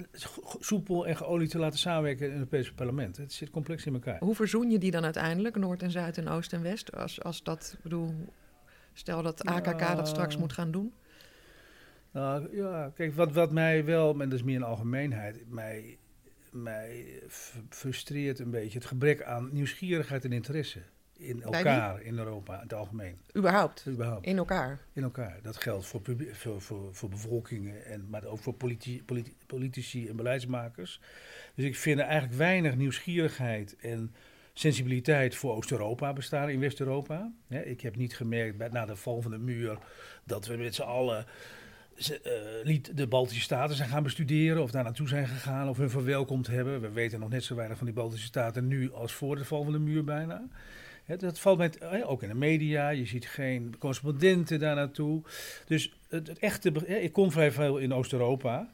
soepel 0.58 1.06
en 1.06 1.16
geolied 1.16 1.50
te 1.50 1.58
laten 1.58 1.78
samenwerken 1.78 2.24
in 2.24 2.30
het 2.30 2.38
Europese 2.38 2.74
parlement. 2.74 3.16
Het 3.16 3.32
zit 3.32 3.50
complex 3.50 3.86
in 3.86 3.94
elkaar. 3.94 4.18
Hoe 4.18 4.34
verzoen 4.34 4.70
je 4.70 4.78
die 4.78 4.90
dan 4.90 5.04
uiteindelijk, 5.04 5.56
Noord 5.56 5.82
en 5.82 5.90
Zuid 5.90 6.18
en 6.18 6.28
Oost 6.28 6.52
en 6.52 6.62
West? 6.62 6.96
Als, 6.96 7.22
als 7.22 7.42
dat, 7.42 7.76
bedoel, 7.82 8.14
Stel 9.00 9.22
dat 9.22 9.44
AKK 9.44 9.96
dat 9.96 10.08
straks 10.08 10.36
moet 10.36 10.52
gaan 10.52 10.70
doen. 10.70 10.92
Nou 12.10 12.56
ja, 12.56 12.90
kijk, 12.94 13.14
wat, 13.14 13.32
wat 13.32 13.52
mij 13.52 13.84
wel, 13.84 14.12
en 14.12 14.28
dat 14.28 14.38
is 14.38 14.44
meer 14.44 14.56
een 14.56 14.62
algemeenheid, 14.62 15.50
mij, 15.50 15.98
mij 16.50 17.22
frustreert 17.68 18.38
een 18.38 18.50
beetje 18.50 18.78
het 18.78 18.86
gebrek 18.86 19.22
aan 19.22 19.48
nieuwsgierigheid 19.52 20.24
en 20.24 20.32
interesse 20.32 20.82
in 21.16 21.42
elkaar 21.42 22.02
in 22.02 22.18
Europa 22.18 22.54
in 22.54 22.60
het 22.60 22.74
algemeen. 22.74 23.18
Überhaupt? 23.36 24.26
In 24.26 24.36
elkaar? 24.36 24.78
In 24.92 25.02
elkaar. 25.02 25.38
Dat 25.42 25.56
geldt 25.56 25.86
voor, 25.86 26.00
voor, 26.32 26.60
voor, 26.60 26.94
voor 26.94 27.08
bevolkingen, 27.08 27.84
en, 27.84 28.06
maar 28.10 28.24
ook 28.24 28.38
voor 28.38 28.54
politi 28.54 29.04
politici 29.46 30.08
en 30.08 30.16
beleidsmakers. 30.16 31.00
Dus 31.54 31.64
ik 31.64 31.76
vind 31.76 31.98
er 31.98 32.04
eigenlijk 32.04 32.34
weinig 32.34 32.76
nieuwsgierigheid 32.76 33.76
en 33.76 34.14
sensibiliteit 34.60 35.34
voor 35.34 35.54
Oost-Europa 35.54 36.12
bestaan 36.12 36.50
in 36.50 36.60
West-Europa. 36.60 37.32
ik 37.48 37.80
heb 37.80 37.96
niet 37.96 38.16
gemerkt 38.16 38.72
na 38.72 38.86
de 38.86 38.96
val 38.96 39.22
van 39.22 39.30
de 39.30 39.38
muur 39.38 39.78
dat 40.24 40.46
we 40.46 40.56
met 40.56 40.74
z'n 40.74 40.82
allen 40.82 41.26
uh, 42.66 42.78
de 42.94 43.06
Baltische 43.08 43.42
Staten 43.42 43.76
zijn 43.76 43.88
gaan 43.88 44.02
bestuderen 44.02 44.62
of 44.62 44.70
daar 44.70 44.84
naartoe 44.84 45.08
zijn 45.08 45.26
gegaan 45.26 45.68
of 45.68 45.76
hun 45.76 45.90
verwelkomd 45.90 46.46
hebben. 46.46 46.80
We 46.80 46.90
weten 46.90 47.20
nog 47.20 47.28
net 47.28 47.44
zo 47.44 47.54
weinig 47.54 47.76
van 47.76 47.86
die 47.86 47.94
Baltische 47.94 48.26
Staten 48.26 48.66
nu 48.66 48.92
als 48.92 49.12
voor 49.12 49.36
de 49.36 49.44
val 49.44 49.62
van 49.62 49.72
de 49.72 49.78
muur 49.78 50.04
bijna. 50.04 50.48
dat 51.18 51.38
valt 51.38 51.58
met, 51.58 51.84
ook 52.04 52.22
in 52.22 52.28
de 52.28 52.34
media, 52.34 52.88
je 52.88 53.06
ziet 53.06 53.26
geen 53.26 53.74
correspondenten 53.78 54.58
daar 54.58 54.74
naartoe. 54.74 55.22
Dus 55.66 55.92
het, 56.08 56.28
het 56.28 56.38
echte, 56.38 56.86
ik 57.02 57.12
kom 57.12 57.32
vrij 57.32 57.52
veel 57.52 57.78
in 57.78 57.94
Oost-Europa. 57.94 58.70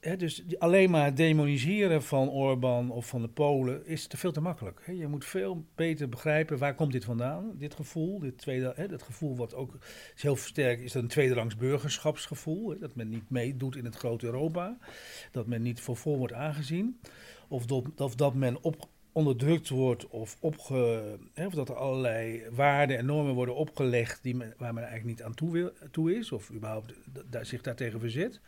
Hè, 0.00 0.16
dus 0.16 0.44
alleen 0.58 0.90
maar 0.90 1.14
demoniseren 1.14 2.02
van 2.02 2.30
Orbán 2.30 2.90
of 2.90 3.06
van 3.06 3.22
de 3.22 3.28
Polen 3.28 3.86
is 3.86 4.06
te 4.06 4.16
veel 4.16 4.32
te 4.32 4.40
makkelijk. 4.40 4.80
Hè. 4.84 4.92
Je 4.92 5.06
moet 5.06 5.24
veel 5.24 5.64
beter 5.74 6.08
begrijpen 6.08 6.58
waar 6.58 6.74
komt 6.74 6.92
dit 6.92 7.04
vandaan, 7.04 7.52
dit 7.58 7.74
gevoel. 7.74 8.18
Dit 8.18 8.38
tweede, 8.38 8.72
hè, 8.76 8.88
dat 8.88 9.02
gevoel 9.02 9.36
wat 9.36 9.54
ook 9.54 9.78
is 10.14 10.22
heel 10.22 10.36
sterk 10.36 10.80
is 10.80 10.92
dat 10.92 11.02
een 11.02 11.08
tweederangs 11.08 11.56
burgerschapsgevoel. 11.56 12.70
Hè, 12.70 12.78
dat 12.78 12.94
men 12.94 13.08
niet 13.08 13.30
meedoet 13.30 13.76
in 13.76 13.84
het 13.84 13.96
grote 13.96 14.26
Europa. 14.26 14.78
Dat 15.30 15.46
men 15.46 15.62
niet 15.62 15.80
voor 15.80 15.96
vol 15.96 16.18
wordt 16.18 16.32
aangezien. 16.32 17.00
Of 17.48 17.66
dat, 17.66 17.84
of 17.96 18.14
dat 18.14 18.34
men 18.34 18.62
op, 18.62 18.88
onderdrukt 19.12 19.68
wordt 19.68 20.08
of, 20.08 20.36
opge, 20.40 21.02
hè, 21.34 21.46
of 21.46 21.54
dat 21.54 21.68
er 21.68 21.76
allerlei 21.76 22.42
waarden 22.50 22.98
en 22.98 23.06
normen 23.06 23.34
worden 23.34 23.54
opgelegd 23.54 24.22
die 24.22 24.36
men, 24.36 24.54
waar 24.58 24.74
men 24.74 24.84
eigenlijk 24.84 25.16
niet 25.16 25.26
aan 25.26 25.34
toe, 25.34 25.72
toe 25.90 26.16
is. 26.16 26.32
Of 26.32 26.50
überhaupt 26.50 26.94
zich 27.42 27.62
daartegen 27.62 28.00
verzet 28.00 28.40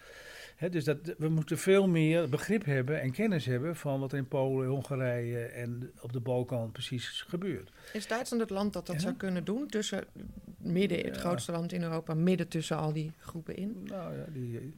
dus 0.71 0.85
dat, 0.85 0.99
we 1.19 1.29
moeten 1.29 1.59
veel 1.59 1.89
meer 1.89 2.29
begrip 2.29 2.65
hebben 2.65 3.01
en 3.01 3.13
kennis 3.13 3.47
hebben 3.47 3.77
van 3.77 4.01
wat 4.01 4.13
er 4.13 4.19
in 4.19 4.29
Polen, 4.29 4.69
Hongarije 4.69 5.39
en 5.39 5.93
op 6.01 6.13
de 6.13 6.21
Balkan 6.21 6.73
precies 6.73 7.25
gebeurt. 7.29 7.71
Is 7.93 8.07
Duitsland 8.07 8.43
het 8.43 8.51
land 8.51 8.73
dat 8.73 8.87
dat 8.87 9.01
zou 9.01 9.15
kunnen 9.15 9.45
doen? 9.45 9.67
Tussen 9.67 10.05
midden, 10.57 11.05
het 11.05 11.17
grootste 11.17 11.53
land 11.53 11.73
in 11.73 11.83
Europa, 11.83 12.15
midden 12.15 12.49
tussen 12.49 12.77
al 12.77 12.93
die 12.93 13.13
groepen 13.19 13.57
in? 13.57 13.81
Nou 13.85 14.17
ja, 14.17 14.25
die, 14.33 14.75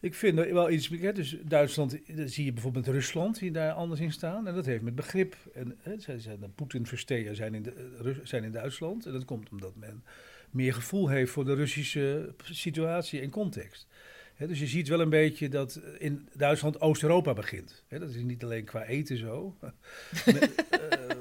ik 0.00 0.14
vind 0.14 0.38
er 0.38 0.54
wel 0.54 0.70
iets. 0.70 0.88
Hè, 0.88 1.12
dus 1.12 1.36
Duitsland, 1.42 1.98
zie 2.24 2.44
je 2.44 2.52
bijvoorbeeld 2.52 2.86
Rusland, 2.86 3.38
die 3.38 3.50
daar 3.50 3.72
anders 3.72 4.00
in 4.00 4.12
staan. 4.12 4.46
En 4.46 4.54
dat 4.54 4.66
heeft 4.66 4.82
met 4.82 4.94
begrip. 4.94 5.36
En 5.54 5.78
hè, 5.82 5.98
zijn, 5.98 6.40
de 6.40 6.48
Poetin-versteer 6.48 7.34
zijn, 7.34 7.54
in 7.54 7.66
zijn 8.22 8.44
in 8.44 8.52
Duitsland. 8.52 9.06
En 9.06 9.12
dat 9.12 9.24
komt 9.24 9.50
omdat 9.50 9.76
men 9.76 10.04
meer 10.50 10.74
gevoel 10.74 11.08
heeft 11.08 11.32
voor 11.32 11.44
de 11.44 11.54
Russische 11.54 12.34
situatie 12.44 13.20
en 13.20 13.30
context 13.30 13.86
dus 14.46 14.58
je 14.58 14.66
ziet 14.66 14.88
wel 14.88 15.00
een 15.00 15.10
beetje 15.10 15.48
dat 15.48 15.80
in 15.98 16.28
Duitsland 16.36 16.80
Oost-Europa 16.80 17.32
begint. 17.32 17.84
dat 17.88 18.14
is 18.14 18.22
niet 18.22 18.44
alleen 18.44 18.64
qua 18.64 18.84
eten 18.84 19.16
zo, 19.16 19.56
met, 20.24 20.64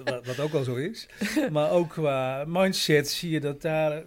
uh, 0.05 0.17
wat, 0.25 0.39
ook 0.39 0.53
al 0.53 0.63
zo 0.63 0.75
is, 0.75 1.08
maar 1.51 1.71
ook 1.71 1.89
qua 1.89 2.43
mindset 2.47 3.10
zie 3.10 3.29
je 3.29 3.39
dat 3.39 3.62
daar 3.62 4.03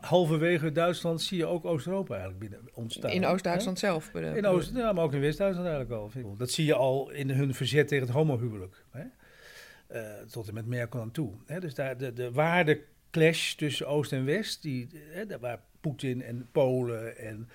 halverwege 0.00 0.72
Duitsland 0.72 1.22
zie 1.22 1.38
je 1.38 1.46
ook 1.46 1.64
Oost-Europa 1.64 2.14
eigenlijk 2.14 2.50
binnen 2.50 2.68
ontstaan. 2.74 3.10
In 3.10 3.26
Oost-Duitsland 3.26 3.78
zelf? 3.78 4.14
In 4.14 4.46
Oost, 4.46 4.70
ja, 4.74 4.92
maar 4.92 5.04
ook 5.04 5.12
in 5.12 5.20
West-Duitsland 5.20 5.68
eigenlijk 5.68 6.00
al. 6.00 6.36
Dat 6.36 6.50
zie 6.50 6.64
je 6.64 6.74
al 6.74 7.10
in 7.10 7.30
hun 7.30 7.54
verzet 7.54 7.88
tegen 7.88 8.06
het 8.06 8.14
homohuwelijk. 8.14 8.84
Uh, 9.92 10.12
tot 10.30 10.48
en 10.48 10.54
met 10.54 10.66
Merkel 10.66 11.00
aan 11.00 11.10
toe. 11.10 11.32
Dus 11.58 11.74
daar 11.74 11.96
de, 11.98 12.12
de 12.12 12.32
waardeclash 12.32 13.52
tussen 13.52 13.86
Oost 13.88 14.12
en 14.12 14.24
West, 14.24 14.62
die, 14.62 14.88
waar 15.40 15.60
Poetin 15.82 16.22
en 16.22 16.48
Polen 16.52 17.18
en 17.18 17.48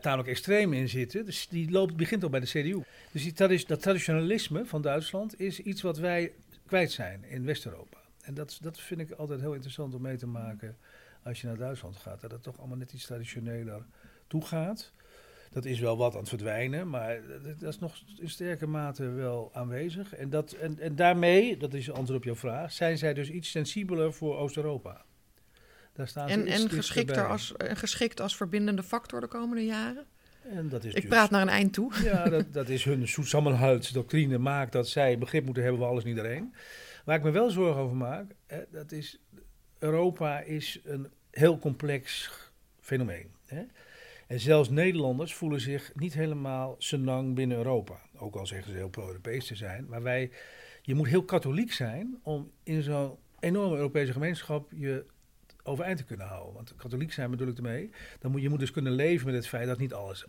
daar 0.00 0.18
ook 0.18 0.26
extreem 0.26 0.72
in 0.72 0.88
zitten. 0.88 1.24
Dus 1.24 1.48
die 1.48 1.70
loopt, 1.70 1.96
begint 1.96 2.22
al 2.22 2.30
bij 2.30 2.40
de 2.40 2.46
CDU. 2.46 2.82
Dus 3.12 3.22
die, 3.22 3.32
dat, 3.32 3.64
dat 3.66 3.82
traditionalisme 3.82 4.66
van 4.66 4.82
Duitsland 4.82 5.40
is 5.40 5.60
iets 5.60 5.82
wat 5.82 5.98
wij 5.98 6.32
kwijt 6.66 6.92
zijn 6.92 7.24
in 7.24 7.44
West-Europa. 7.44 7.98
En 8.22 8.34
dat, 8.34 8.58
dat 8.62 8.80
vind 8.80 9.00
ik 9.00 9.10
altijd 9.10 9.40
heel 9.40 9.52
interessant 9.52 9.94
om 9.94 10.02
mee 10.02 10.16
te 10.16 10.26
maken 10.26 10.76
als 11.22 11.40
je 11.40 11.46
naar 11.46 11.56
Duitsland 11.56 11.96
gaat. 11.96 12.20
Dat 12.20 12.30
het 12.30 12.42
toch 12.42 12.58
allemaal 12.58 12.76
net 12.76 12.92
iets 12.92 13.06
traditioneler 13.06 13.84
toegaat. 14.26 14.92
Dat 15.50 15.64
is 15.64 15.80
wel 15.80 15.96
wat 15.96 16.12
aan 16.12 16.20
het 16.20 16.28
verdwijnen, 16.28 16.88
maar 16.88 17.20
dat 17.58 17.72
is 17.74 17.78
nog 17.78 18.02
in 18.18 18.30
sterke 18.30 18.66
mate 18.66 19.08
wel 19.08 19.50
aanwezig. 19.52 20.14
En, 20.14 20.30
dat, 20.30 20.52
en, 20.52 20.78
en 20.78 20.96
daarmee, 20.96 21.56
dat 21.56 21.74
is 21.74 21.90
antwoord 21.90 22.18
op 22.18 22.24
jouw 22.24 22.34
vraag, 22.34 22.72
zijn 22.72 22.98
zij 22.98 23.14
dus 23.14 23.30
iets 23.30 23.50
sensibeler 23.50 24.12
voor 24.12 24.36
Oost-Europa. 24.36 25.04
Daar 25.92 26.08
staan 26.08 26.28
en 26.28 26.46
en 26.46 26.70
geschikt, 26.70 27.16
als, 27.16 27.54
geschikt 27.56 28.20
als 28.20 28.36
verbindende 28.36 28.82
factor 28.82 29.20
de 29.20 29.26
komende 29.26 29.64
jaren? 29.64 30.06
En 30.42 30.68
dat 30.68 30.84
is 30.84 30.94
ik 30.94 31.00
dus- 31.00 31.10
praat 31.10 31.30
naar 31.30 31.42
een 31.42 31.48
eind 31.48 31.72
toe. 31.72 31.92
Ja, 32.02 32.28
dat, 32.28 32.52
dat 32.52 32.68
is 32.68 32.84
hun 32.84 33.06
doctrine 33.92 34.38
maakt 34.38 34.72
dat 34.72 34.88
zij 34.88 35.18
begrip 35.18 35.44
moeten 35.44 35.62
hebben 35.62 35.80
voor 35.80 35.90
alles 35.90 36.02
en 36.02 36.08
iedereen. 36.08 36.54
Waar 37.04 37.16
ik 37.16 37.22
me 37.22 37.30
wel 37.30 37.50
zorgen 37.50 37.82
over 37.82 37.96
maak, 37.96 38.34
hè, 38.46 38.62
dat 38.70 38.92
is 38.92 39.20
Europa 39.78 40.40
is 40.40 40.80
een 40.84 41.08
heel 41.30 41.58
complex 41.58 42.30
fenomeen. 42.80 43.30
Hè? 43.46 43.62
En 44.26 44.40
zelfs 44.40 44.70
Nederlanders 44.70 45.34
voelen 45.34 45.60
zich 45.60 45.92
niet 45.94 46.14
helemaal 46.14 46.74
senang 46.78 47.34
binnen 47.34 47.56
Europa. 47.56 48.00
Ook 48.16 48.36
al 48.36 48.46
zeggen 48.46 48.70
ze 48.70 48.76
heel 48.76 48.88
pro-Europees 48.88 49.46
te 49.46 49.54
zijn. 49.54 49.86
Maar 49.88 50.02
wij 50.02 50.30
je 50.82 50.94
moet 50.94 51.08
heel 51.08 51.24
katholiek 51.24 51.72
zijn 51.72 52.18
om 52.22 52.50
in 52.62 52.82
zo'n 52.82 53.16
enorme 53.40 53.76
Europese 53.76 54.12
gemeenschap 54.12 54.70
je 54.74 55.04
overeind 55.62 55.98
te 55.98 56.04
kunnen 56.04 56.26
houden. 56.26 56.54
Want 56.54 56.74
katholiek 56.76 57.12
zijn 57.12 57.30
bedoel 57.30 57.48
ik 57.48 57.56
ermee. 57.56 57.90
Dan 58.20 58.30
moet 58.30 58.42
je 58.42 58.48
moet 58.48 58.58
dus 58.58 58.70
kunnen 58.70 58.92
leven 58.92 59.26
met 59.26 59.34
het 59.34 59.46
feit 59.46 59.66
dat 59.66 59.78
niet 59.78 59.92
alles 59.92 60.24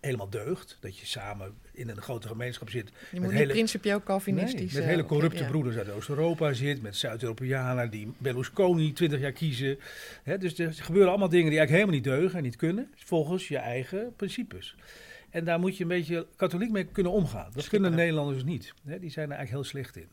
helemaal 0.00 0.30
deugt. 0.30 0.78
Dat 0.80 0.98
je 0.98 1.06
samen 1.06 1.54
in 1.72 1.88
een 1.88 2.02
grote 2.02 2.28
gemeenschap 2.28 2.70
zit. 2.70 2.92
Je 3.12 3.20
moet 3.20 3.32
niet 3.32 3.48
principieel 3.48 4.02
Calvinistisch... 4.02 4.72
Nee, 4.72 4.80
met 4.80 4.90
hele 4.90 5.04
corrupte 5.04 5.44
broeders 5.44 5.76
uit 5.76 5.90
Oost-Europa 5.90 6.52
zit. 6.52 6.82
Met 6.82 6.96
Zuid-Europeanen 6.96 7.90
die 7.90 8.12
Berlusconi 8.18 8.92
20 8.92 9.20
jaar 9.20 9.32
kiezen. 9.32 9.78
dus 10.38 10.58
er 10.58 10.72
gebeuren 10.74 11.08
allemaal 11.08 11.28
dingen 11.28 11.50
die 11.50 11.58
eigenlijk 11.58 11.70
helemaal 11.70 11.94
niet 11.94 12.20
deugen 12.20 12.38
en 12.38 12.44
niet 12.44 12.56
kunnen. 12.56 12.90
Volgens 12.94 13.48
je 13.48 13.58
eigen 13.58 14.12
principes. 14.16 14.76
En 15.30 15.44
daar 15.44 15.58
moet 15.58 15.76
je 15.76 15.82
een 15.82 15.88
beetje 15.88 16.26
katholiek 16.36 16.70
mee 16.70 16.84
kunnen 16.84 17.12
omgaan. 17.12 17.50
Dat 17.54 17.68
kunnen 17.68 17.94
Nederlanders 17.94 18.44
niet. 18.44 18.74
die 18.82 19.10
zijn 19.10 19.30
er 19.30 19.36
eigenlijk 19.36 19.50
heel 19.50 19.64
slecht 19.64 19.96
in 19.96 20.08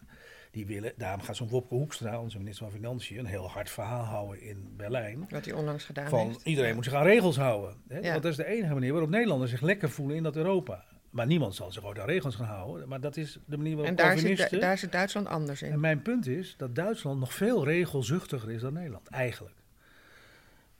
die 0.52 0.66
willen, 0.66 0.94
daarom 0.98 1.22
gaat 1.22 1.36
zo'n 1.36 1.50
Wopke 1.50 1.76
Hoekstra, 1.76 2.22
onze 2.22 2.38
minister 2.38 2.66
van 2.66 2.76
Financiën, 2.76 3.20
een 3.20 3.26
heel 3.26 3.50
hard 3.50 3.70
verhaal 3.70 4.04
houden 4.04 4.42
in 4.42 4.74
Berlijn. 4.78 5.26
Wat 5.30 5.46
hij 5.46 5.54
onlangs 5.54 5.84
gedaan 5.84 6.10
van, 6.10 6.28
heeft. 6.28 6.44
Iedereen 6.44 6.76
moet 6.76 6.84
zich 6.84 6.94
aan 6.94 7.04
regels 7.04 7.38
houden. 7.38 7.76
Hè? 7.88 8.02
Want 8.02 8.24
dat 8.24 8.32
is 8.32 8.38
de 8.38 8.46
enige 8.46 8.74
manier 8.74 8.92
waarop 8.92 9.10
Nederlanders 9.10 9.52
zich 9.52 9.62
lekker 9.62 9.90
voelen 9.90 10.16
in 10.16 10.24
dat 10.24 10.36
Europa. 10.36 10.86
Maar 11.10 11.26
niemand 11.26 11.56
zal 11.56 11.72
zich 11.72 11.86
ook 11.86 12.00
aan 12.00 12.06
regels 12.06 12.36
gaan 12.36 12.46
houden. 12.46 12.88
Maar 12.88 13.00
dat 13.00 13.18
is 13.18 13.40
de 13.46 13.58
manier 13.58 13.76
waarop 13.76 13.98
En 14.00 14.06
daar, 14.06 14.18
zit, 14.18 14.62
daar 14.62 14.78
zit 14.78 14.92
Duitsland 14.92 15.28
anders 15.28 15.62
in. 15.62 15.72
En 15.72 15.80
mijn 15.80 16.02
punt 16.02 16.28
is 16.28 16.56
dat 16.58 16.76
Duitsland 16.76 17.20
nog 17.20 17.34
veel 17.34 17.66
regelzuchtiger 17.66 18.52
is 18.52 18.62
dan 18.62 18.74
Nederland, 18.74 19.08
eigenlijk. 19.08 19.56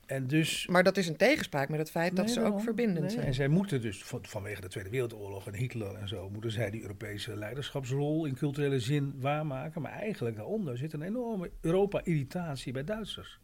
En 0.08 0.26
dus, 0.26 0.66
maar 0.66 0.82
dat 0.82 0.96
is 0.96 1.08
een 1.08 1.16
tegenspraak 1.16 1.68
met 1.68 1.78
het 1.78 1.90
feit 1.90 2.16
dat 2.16 2.30
ze 2.30 2.42
ook 2.42 2.60
verbindend 2.60 3.12
zijn. 3.12 3.26
En 3.26 3.34
zij 3.34 3.48
moeten 3.48 3.80
dus 3.80 4.04
van, 4.04 4.26
vanwege 4.26 4.60
de 4.60 4.68
Tweede 4.68 4.90
Wereldoorlog 4.90 5.46
en 5.46 5.54
Hitler 5.54 5.94
en 5.94 6.08
zo, 6.08 6.30
moeten 6.30 6.50
zij 6.50 6.70
die 6.70 6.82
Europese 6.82 7.36
leiderschapsrol 7.36 8.24
in 8.24 8.34
culturele 8.34 8.80
zin 8.80 9.14
waarmaken. 9.20 9.82
Maar 9.82 9.92
eigenlijk 9.92 10.36
daaronder 10.36 10.78
zit 10.78 10.92
een 10.92 11.02
enorme 11.02 11.50
Europa-irritatie 11.60 12.72
bij 12.72 12.84
Duitsers. 12.84 13.40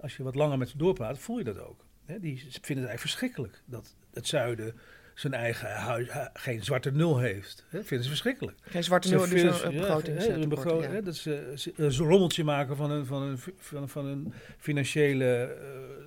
als 0.00 0.16
je 0.16 0.22
wat 0.22 0.34
langer 0.34 0.58
met 0.58 0.68
ze 0.68 0.76
doorpraat, 0.76 1.18
voel 1.18 1.38
je 1.38 1.44
dat 1.44 1.58
ook. 1.58 1.84
die 2.06 2.36
vinden 2.38 2.58
het 2.58 2.68
eigenlijk 2.68 3.00
verschrikkelijk 3.00 3.62
dat 3.64 3.96
het 4.12 4.26
zuiden 4.26 4.74
zijn 5.14 5.34
eigen 5.34 5.70
huis, 5.70 6.08
geen 6.32 6.64
zwarte 6.64 6.90
nul 6.90 7.18
heeft. 7.18 7.64
Hè? 7.68 7.84
Vinden 7.84 8.02
ze 8.02 8.08
verschrikkelijk. 8.08 8.58
Geen 8.62 8.84
zwarte 8.84 9.08
nul, 9.08 9.28
dus 9.28 9.62
een 9.62 9.76
begroting. 9.76 10.24
Ja, 10.24 10.34
een 10.34 10.48
begroting 10.48 10.92
ja. 10.92 11.00
Dat 11.00 11.16
ze 11.16 11.72
een 11.76 11.96
rommeltje 11.96 12.44
maken 12.44 12.76
van 12.76 12.90
een, 12.90 13.06
van 13.06 13.22
een, 13.22 13.38
van, 13.56 13.88
van 13.88 14.06
een 14.06 14.32
financiële 14.58 15.56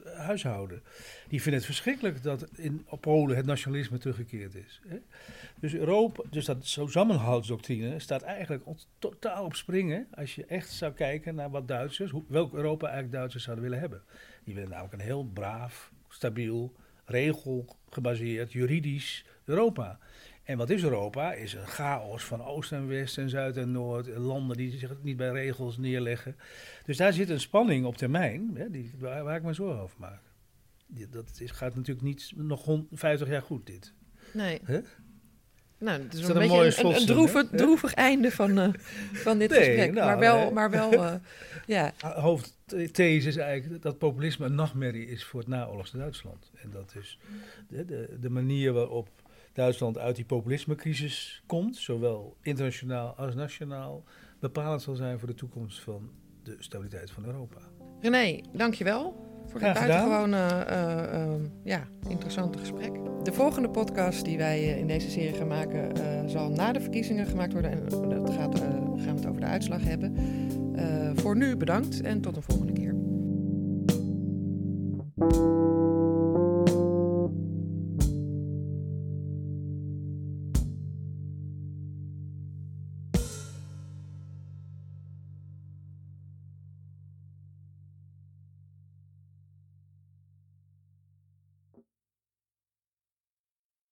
uh, 0.06 0.20
huishouden. 0.20 0.82
Die 1.28 1.42
vinden 1.42 1.60
het 1.60 1.70
verschrikkelijk 1.70 2.24
dat 2.24 2.50
in 2.56 2.86
Polen 3.00 3.36
het 3.36 3.46
nationalisme 3.46 3.98
teruggekeerd 3.98 4.56
is. 4.56 4.82
Hè? 4.88 4.98
Dus 5.60 5.74
Europa, 5.74 6.24
dus 6.30 6.46
dat 6.46 6.58
samenhoudsdoctrine 6.86 8.00
staat 8.00 8.22
eigenlijk 8.22 8.64
totaal 9.00 9.46
op 9.46 9.56
springen 9.56 10.08
als 10.14 10.36
je 10.36 10.46
echt 10.46 10.70
zou 10.70 10.94
kijken 10.94 11.36
naar 11.36 11.50
wat 11.50 11.68
Duitsers, 11.68 12.12
hoe, 12.12 12.24
welk 12.28 12.54
Europa 12.54 12.86
eigenlijk 12.86 13.16
Duitsers 13.16 13.44
zouden 13.44 13.66
willen 13.66 13.80
hebben. 13.80 14.04
Die 14.44 14.54
willen 14.54 14.70
namelijk 14.70 14.94
een 14.94 15.00
heel 15.00 15.26
braaf, 15.34 15.92
stabiel, 16.08 16.76
regelgebaseerd, 17.08 18.52
juridisch 18.52 19.26
Europa. 19.46 20.00
En 20.44 20.58
wat 20.58 20.70
is 20.70 20.84
Europa? 20.84 21.34
Is 21.34 21.54
een 21.54 21.68
chaos 21.68 22.24
van 22.24 22.44
oost 22.44 22.72
en 22.72 22.88
west 22.88 23.18
en 23.18 23.30
zuid 23.30 23.58
en 23.58 23.72
noord. 23.72 24.08
Landen 24.08 24.58
die 24.58 24.78
zich 24.78 24.96
niet 25.02 25.18
bij 25.18 25.30
regels 25.30 25.78
neerleggen. 25.78 26.36
Dus 26.86 26.98
daar 26.98 27.14
zit 27.14 27.30
een 27.30 27.40
spanning 27.40 27.86
op 27.86 27.98
termijn 27.98 28.52
hè, 28.56 28.70
die, 28.70 28.94
waar, 29.00 29.36
ik 29.36 29.44
me 29.44 29.54
zorgen 29.54 29.82
over 29.82 30.00
maak. 30.00 30.22
dat 31.10 31.40
is, 31.40 31.52
gaat 31.52 31.76
natuurlijk 31.76 32.06
niet 32.06 32.32
nog 32.36 32.82
50 32.92 33.28
jaar 33.28 33.42
goed, 33.42 33.66
dit. 33.66 33.94
Nee. 34.34 34.62
Nou, 35.80 36.02
het 36.02 36.14
is, 36.14 36.20
is 36.20 36.28
een, 36.28 36.42
een, 36.42 36.96
een, 36.96 37.06
droevig, 37.06 37.48
droevig 37.52 37.94
einde 37.94 38.32
van, 38.32 38.60
uh, 38.60 38.68
van 39.14 39.38
dit 39.38 39.54
gesprek. 39.54 39.94
Nou, 39.94 40.06
maar 40.06 40.20
wel, 40.20 40.52
maar 40.52 40.72
wel 40.72 40.94
uh, 40.94 41.14
ja. 41.76 41.94
Hoofdthese 42.02 43.28
is 43.28 43.38
eigenlijk 43.38 43.82
dat 43.82 43.98
populisme 43.98 44.46
een 44.46 44.56
nachtmerrie 44.56 45.08
is 45.08 45.24
voor 45.24 45.40
het 45.40 45.50
naoorlogse 45.50 45.98
Duitsland. 45.98 46.52
En 46.62 46.72
dat 46.72 46.94
is 47.00 47.20
de, 47.68 47.86
de, 47.86 48.18
de 48.20 48.30
manier 48.30 48.74
waarop 48.74 49.10
Duitsland 49.54 49.98
uit 49.98 50.16
die 50.16 50.26
populismecrisis 50.26 51.44
komt, 51.46 51.76
zowel 51.76 52.38
internationaal 52.42 53.14
als 53.16 53.36
nationaal, 53.36 54.04
bepalend 54.40 54.82
zal 54.82 54.96
zijn 54.96 55.20
voor 55.20 55.28
de 55.28 55.34
toekomst 55.34 55.80
van 55.80 56.12
de 56.44 56.56
stabiliteit 56.60 57.12
van 57.12 57.26
Europa. 57.26 57.60
René, 58.02 58.42
dankjewel 58.54 59.27
voor 59.48 59.60
dit 59.60 59.74
buitengewoon 59.74 60.34
uh, 60.34 60.40
ja, 61.64 61.82
interessante 62.08 62.58
gesprek. 62.58 62.92
De 63.24 63.34
volgende 63.34 63.70
podcast 63.70 64.26
die 64.26 64.38
wij 64.38 64.58
eh, 64.58 64.78
in 64.78 64.88
deze 64.88 65.10
serie 65.10 65.34
gaan 65.34 65.48
maken, 65.48 65.92
zal 66.30 66.50
na 66.50 66.72
de 66.72 66.80
verkiezingen 66.80 67.26
gemaakt 67.26 67.54
worden. 67.54 67.72
En 67.72 68.10
dat 68.10 68.30
gaat, 68.30 68.60
gaan 68.60 68.98
we 68.98 69.10
het 69.10 69.28
over 69.28 69.42
de 69.42 69.48
uitslag 69.48 69.84
hebben. 69.84 70.16
voor 71.16 71.38
nu 71.38 71.58
bedankt 71.58 72.02
en 72.02 72.22
tot 72.22 72.36
een 72.36 72.42
volgende 72.42 72.74
keer. 72.74 72.96